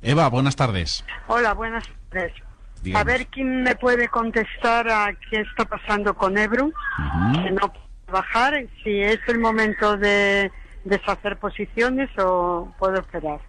Eva, 0.01 0.29
buenas 0.29 0.57
tardes. 0.57 1.05
Hola, 1.27 1.55
buenas 1.55 1.85
tardes. 2.11 2.33
A 2.94 3.05
ver 3.05 3.27
quién 3.27 3.62
me 3.62 3.77
puede 3.77 4.09
contestar 4.09 4.88
a 4.88 5.12
qué 5.31 5.40
está 5.40 5.64
pasando 5.64 6.14
con 6.14 6.37
Ebro, 6.37 6.66
Ujú. 6.66 7.44
que 7.44 7.51
no 7.53 7.72
puede 7.72 7.83
bajar, 8.11 8.66
si 8.83 9.01
es 9.01 9.20
el 9.29 9.38
momento 9.38 9.96
de 9.96 10.51
deshacer 10.85 11.38
posiciones 11.38 12.11
o 12.18 12.72
puedo 12.79 12.98
esperar. 13.01 13.40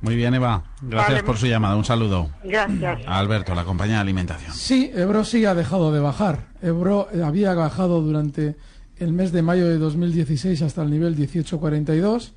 Muy 0.00 0.14
bien, 0.14 0.32
Eva. 0.34 0.62
Gracias 0.80 1.10
Vale. 1.10 1.22
por 1.24 1.36
su 1.36 1.46
llamada. 1.46 1.76
Un 1.76 1.84
saludo. 1.84 2.30
Gracias. 2.44 3.00
A 3.06 3.18
Alberto, 3.18 3.54
la 3.54 3.64
compañía 3.64 3.96
de 3.96 4.02
alimentación. 4.02 4.52
Sí, 4.54 4.90
Ebro 4.94 5.24
sí 5.24 5.44
ha 5.44 5.54
dejado 5.54 5.92
de 5.92 6.00
bajar. 6.00 6.46
Ebro 6.62 7.08
eh, 7.12 7.22
había 7.22 7.54
bajado 7.54 8.00
durante 8.00 8.56
el 8.96 9.12
mes 9.12 9.32
de 9.32 9.42
mayo 9.42 9.68
de 9.68 9.78
2016 9.78 10.62
hasta 10.62 10.82
el 10.82 10.90
nivel 10.90 11.16
1842 11.16 12.34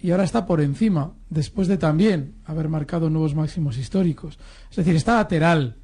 y 0.00 0.10
ahora 0.10 0.24
está 0.24 0.44
por 0.44 0.60
encima, 0.60 1.12
después 1.30 1.66
de 1.66 1.78
también 1.78 2.34
haber 2.44 2.68
marcado 2.68 3.08
nuevos 3.10 3.34
máximos 3.34 3.78
históricos. 3.78 4.38
Es 4.70 4.76
decir, 4.76 4.96
está 4.96 5.14
lateral, 5.14 5.76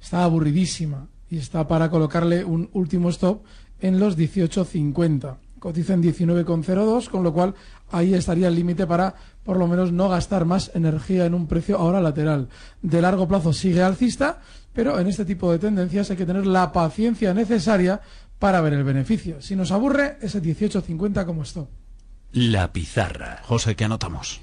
está 0.00 0.24
aburridísima 0.24 1.08
y 1.28 1.38
está 1.38 1.66
para 1.68 1.90
colocarle 1.90 2.44
un 2.44 2.70
último 2.72 3.10
stop 3.10 3.42
en 3.80 3.98
los 4.00 4.16
18.50. 4.16 5.36
Cotiza 5.58 5.94
en 5.94 6.02
19,02, 6.02 7.08
con 7.08 7.22
lo 7.22 7.32
cual 7.32 7.54
ahí 7.90 8.14
estaría 8.14 8.48
el 8.48 8.54
límite 8.54 8.86
para 8.86 9.14
por 9.44 9.56
lo 9.56 9.66
menos 9.66 9.92
no 9.92 10.08
gastar 10.08 10.44
más 10.44 10.70
energía 10.74 11.24
en 11.24 11.34
un 11.34 11.46
precio 11.46 11.78
ahora 11.78 12.00
lateral. 12.00 12.48
De 12.82 13.00
largo 13.00 13.26
plazo 13.26 13.52
sigue 13.52 13.82
alcista, 13.82 14.40
pero 14.72 14.98
en 14.98 15.06
este 15.06 15.24
tipo 15.24 15.50
de 15.50 15.58
tendencias 15.58 16.10
hay 16.10 16.16
que 16.16 16.26
tener 16.26 16.46
la 16.46 16.72
paciencia 16.72 17.32
necesaria 17.32 18.00
para 18.38 18.60
ver 18.60 18.74
el 18.74 18.84
beneficio. 18.84 19.40
Si 19.40 19.56
nos 19.56 19.72
aburre, 19.72 20.18
ese 20.20 20.42
18.50 20.42 21.24
como 21.24 21.42
stop. 21.42 21.68
La 22.32 22.72
pizarra. 22.72 23.40
José, 23.44 23.76
¿qué 23.76 23.84
anotamos? 23.84 24.40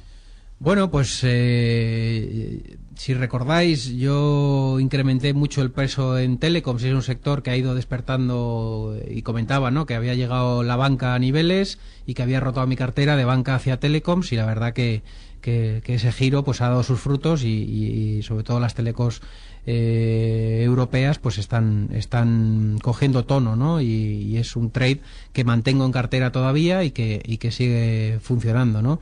Bueno, 0.59 0.89
pues 0.89 1.19
eh, 1.23 2.77
si 2.95 3.13
recordáis, 3.13 3.87
yo 3.95 4.79
incrementé 4.79 5.33
mucho 5.33 5.61
el 5.61 5.71
peso 5.71 6.17
en 6.17 6.37
Telecoms, 6.37 6.83
es 6.83 6.93
un 6.93 7.01
sector 7.01 7.43
que 7.43 7.51
ha 7.51 7.57
ido 7.57 7.75
despertando 7.75 8.97
y 9.09 9.21
comentaba, 9.21 9.71
¿no? 9.71 9.85
Que 9.85 9.95
había 9.95 10.15
llegado 10.15 10.63
la 10.63 10.75
banca 10.75 11.13
a 11.15 11.19
niveles 11.19 11.79
y 12.05 12.13
que 12.13 12.23
había 12.23 12.39
rotado 12.39 12.67
mi 12.67 12.75
cartera 12.75 13.15
de 13.15 13.25
banca 13.25 13.55
hacia 13.55 13.79
Telecoms 13.79 14.31
y 14.31 14.35
la 14.35 14.45
verdad 14.45 14.73
que, 14.73 15.01
que, 15.41 15.81
ese 15.85 16.11
giro 16.11 16.43
pues 16.43 16.61
ha 16.61 16.69
dado 16.69 16.83
sus 16.83 16.99
frutos 16.99 17.43
y 17.43 18.21
sobre 18.23 18.43
todo 18.43 18.59
las 18.59 18.75
telecos 18.75 19.21
eh, 19.65 20.61
europeas 20.65 21.19
pues 21.19 21.37
están 21.37 21.89
están 21.93 22.79
cogiendo 22.81 23.23
tono, 23.23 23.55
¿no? 23.55 23.79
Y, 23.79 23.85
y 23.85 24.37
es 24.37 24.57
un 24.57 24.71
trade 24.71 24.99
que 25.31 25.45
mantengo 25.45 25.85
en 25.85 25.93
cartera 25.93 26.33
todavía 26.33 26.83
y 26.83 26.91
que 26.91 27.21
y 27.25 27.37
que 27.37 27.51
sigue 27.51 28.19
funcionando, 28.21 28.81
¿no? 28.81 28.99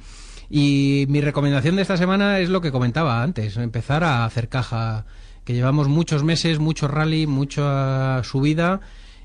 Y 0.54 1.06
mi 1.08 1.22
recomendación 1.22 1.78
de 1.78 1.82
esta 1.82 1.96
semana 1.96 2.40
es 2.40 2.50
lo 2.50 2.60
que 2.60 2.74
comentaba 2.74 3.24
antes, 3.24 3.56
empezar 3.56 4.04
a 4.04 4.26
hacer 4.26 4.50
caja, 4.50 5.06
que 5.46 5.54
llevamos 5.54 5.88
muchos 5.88 6.26
meses, 6.26 6.60
mucho 6.60 6.90
rally, 6.90 7.26
mucha 7.26 8.22
subida 8.24 8.82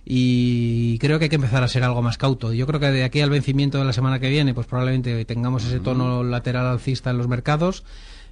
y 0.09 0.99
creo 0.99 1.19
que 1.19 1.25
hay 1.25 1.29
que 1.29 1.35
empezar 1.35 1.65
a 1.65 1.69
ser 1.69 1.83
algo 1.83 2.01
más 2.01 2.17
cauto. 2.17 2.53
Yo 2.53 2.65
creo 2.69 2.79
que 2.79 2.93
de 2.93 3.03
aquí 3.03 3.21
al 3.23 3.31
vencimiento 3.31 3.79
de 3.79 3.85
la 3.85 3.93
semana 3.93 4.21
que 4.21 4.31
viene, 4.31 4.55
pues 4.55 4.69
probablemente 4.69 5.25
tengamos 5.25 5.65
ese 5.65 5.81
tono 5.81 6.23
lateral 6.23 6.65
alcista 6.65 7.11
en 7.11 7.19
los 7.19 7.27
mercados, 7.27 7.83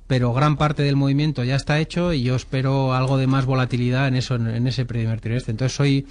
pero 0.06 0.32
gran 0.32 0.56
parte 0.56 0.84
del 0.84 0.94
movimiento 0.94 1.42
ya 1.42 1.56
está 1.56 1.80
hecho 1.80 2.12
y 2.12 2.22
yo 2.22 2.36
espero 2.36 2.94
algo 2.94 3.18
de 3.18 3.26
más 3.26 3.44
volatilidad 3.44 4.06
en 4.06 4.14
eso, 4.14 4.36
en, 4.36 4.68
ese 4.68 4.84
primer 4.84 5.20
trimestre. 5.20 5.50
Entonces 5.50 5.76
soy 5.76 6.06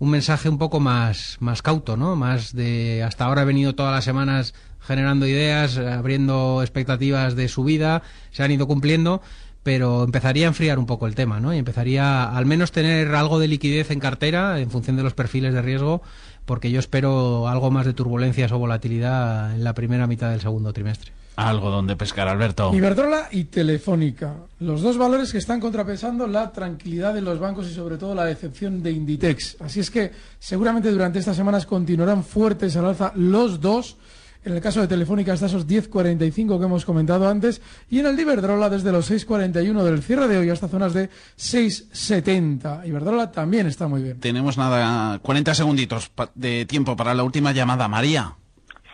un 0.00 0.10
mensaje 0.10 0.48
un 0.48 0.58
poco 0.58 0.80
más, 0.80 1.36
más 1.38 1.62
cauto, 1.62 1.96
¿no? 1.96 2.16
Más 2.16 2.52
de 2.52 3.04
hasta 3.04 3.26
ahora 3.26 3.42
he 3.42 3.44
venido 3.44 3.76
todas 3.76 3.92
las 3.92 4.02
semanas 4.02 4.52
generando 4.86 5.26
ideas, 5.26 5.78
abriendo 5.78 6.60
expectativas 6.62 7.34
de 7.36 7.48
subida, 7.48 8.02
se 8.30 8.42
han 8.42 8.50
ido 8.50 8.66
cumpliendo, 8.66 9.22
pero 9.62 10.04
empezaría 10.04 10.46
a 10.46 10.48
enfriar 10.48 10.78
un 10.78 10.86
poco 10.86 11.06
el 11.06 11.14
tema, 11.14 11.40
¿no? 11.40 11.54
Y 11.54 11.58
empezaría 11.58 12.24
al 12.24 12.46
menos 12.46 12.70
tener 12.70 13.14
algo 13.14 13.38
de 13.38 13.48
liquidez 13.48 13.90
en 13.90 13.98
cartera 13.98 14.60
en 14.60 14.70
función 14.70 14.96
de 14.96 15.02
los 15.02 15.14
perfiles 15.14 15.54
de 15.54 15.62
riesgo, 15.62 16.02
porque 16.44 16.70
yo 16.70 16.78
espero 16.78 17.48
algo 17.48 17.70
más 17.70 17.86
de 17.86 17.94
turbulencias 17.94 18.52
o 18.52 18.58
volatilidad 18.58 19.54
en 19.54 19.64
la 19.64 19.72
primera 19.72 20.06
mitad 20.06 20.30
del 20.30 20.40
segundo 20.40 20.72
trimestre. 20.72 21.12
Algo 21.36 21.70
donde 21.70 21.96
pescar, 21.96 22.28
Alberto. 22.28 22.72
Iberdrola 22.72 23.28
y 23.32 23.44
Telefónica, 23.44 24.34
los 24.60 24.82
dos 24.82 24.96
valores 24.96 25.32
que 25.32 25.38
están 25.38 25.58
contrapesando 25.58 26.28
la 26.28 26.52
tranquilidad 26.52 27.12
de 27.12 27.22
los 27.22 27.40
bancos 27.40 27.68
y 27.68 27.74
sobre 27.74 27.96
todo 27.96 28.14
la 28.14 28.24
decepción 28.24 28.82
de 28.82 28.92
Inditex. 28.92 29.56
Así 29.60 29.80
es 29.80 29.90
que 29.90 30.12
seguramente 30.38 30.92
durante 30.92 31.18
estas 31.18 31.36
semanas 31.36 31.66
continuarán 31.66 32.22
fuertes 32.22 32.76
al 32.76 32.84
alza 32.84 33.12
los 33.16 33.60
dos. 33.60 33.96
En 34.44 34.52
el 34.52 34.60
caso 34.60 34.80
de 34.82 34.88
Telefónica 34.88 35.32
hasta 35.32 35.46
esos 35.46 35.66
10.45 35.66 36.58
que 36.58 36.64
hemos 36.66 36.84
comentado 36.84 37.26
antes 37.28 37.62
y 37.88 38.00
en 38.00 38.06
el 38.06 38.14
de 38.16 38.22
Iberdrola 38.22 38.68
desde 38.68 38.92
los 38.92 39.10
6.41 39.10 39.82
del 39.82 40.02
cierre 40.02 40.28
de 40.28 40.36
hoy 40.38 40.50
hasta 40.50 40.68
zonas 40.68 40.92
de 40.92 41.08
6.70. 41.38 42.86
Iberdrola 42.86 43.30
también 43.32 43.66
está 43.66 43.88
muy 43.88 44.02
bien. 44.02 44.20
Tenemos 44.20 44.58
nada, 44.58 45.18
40 45.20 45.54
segunditos 45.54 46.10
de 46.34 46.66
tiempo 46.66 46.94
para 46.96 47.14
la 47.14 47.22
última 47.22 47.52
llamada. 47.52 47.88
María. 47.88 48.34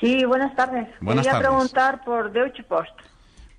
Sí, 0.01 0.25
buenas 0.25 0.55
tardes. 0.57 0.89
Buenas 1.01 1.27
Quería 1.27 1.41
tardes. 1.41 1.49
preguntar 1.57 2.05
por 2.05 2.33
Deutsche 2.33 2.63
Post, 2.65 2.91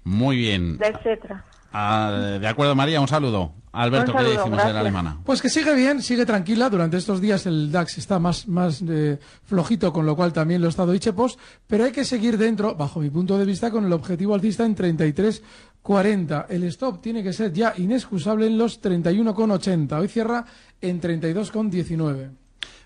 Muy 0.03 0.37
bien. 0.37 0.77
de 0.77 0.87
etcétera. 0.87 1.43
Ah, 1.73 2.37
de 2.39 2.47
acuerdo, 2.47 2.75
María, 2.75 2.99
un 3.01 3.07
saludo. 3.07 3.53
Alberto, 3.73 4.11
Un 4.11 4.17
¿qué 4.17 4.23
saludo, 4.23 4.37
decimos 4.37 4.49
de 4.51 4.55
la 4.57 4.63
gracias. 4.63 4.79
alemana? 4.81 5.17
Pues 5.23 5.41
que 5.41 5.49
sigue 5.49 5.73
bien, 5.75 6.01
sigue 6.01 6.25
tranquila. 6.25 6.69
Durante 6.69 6.97
estos 6.97 7.21
días 7.21 7.45
el 7.45 7.71
DAX 7.71 7.97
está 7.97 8.19
más, 8.19 8.47
más 8.47 8.83
eh, 8.87 9.17
flojito, 9.45 9.93
con 9.93 10.05
lo 10.05 10.15
cual 10.15 10.33
también 10.33 10.61
lo 10.61 10.67
está 10.67 10.85
Deutsche 10.85 11.13
Post. 11.13 11.39
Pero 11.67 11.85
hay 11.85 11.91
que 11.91 12.03
seguir 12.03 12.37
dentro, 12.37 12.75
bajo 12.75 12.99
mi 12.99 13.09
punto 13.09 13.37
de 13.37 13.45
vista, 13.45 13.71
con 13.71 13.85
el 13.85 13.93
objetivo 13.93 14.35
alcista 14.35 14.65
en 14.65 14.75
33,40. 14.75 16.45
El 16.49 16.63
stop 16.65 17.01
tiene 17.01 17.23
que 17.23 17.33
ser 17.33 17.53
ya 17.53 17.73
inexcusable 17.77 18.47
en 18.47 18.57
los 18.57 18.81
31,80. 18.81 19.99
Hoy 19.99 20.07
cierra 20.07 20.45
en 20.81 20.99
32,19. 21.01 22.31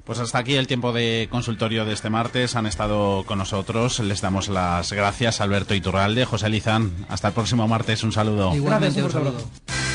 Pues 0.04 0.19
hasta 0.19 0.38
aquí 0.38 0.54
el 0.54 0.67
tiempo 0.67 0.93
de 0.93 1.28
consultorio 1.32 1.84
de 1.84 1.93
este 1.93 2.12
martes. 2.12 2.56
Han 2.56 2.67
estado 2.67 3.24
con 3.26 3.39
nosotros. 3.39 4.00
Les 4.02 4.21
damos 4.21 4.50
las 4.50 4.93
gracias 4.93 5.41
Alberto 5.41 5.74
Iturralde, 5.74 6.26
José 6.26 6.48
Lizán. 6.50 6.91
Hasta 7.10 7.30
el 7.30 7.34
próximo 7.34 7.67
martes. 7.67 8.04
Un 8.04 8.12
saludo. 8.12 8.54
Igualmente, 8.54 9.02
Gracias, 9.02 9.15
un 9.15 9.28
un 9.28 9.34
saludo. 9.34 9.94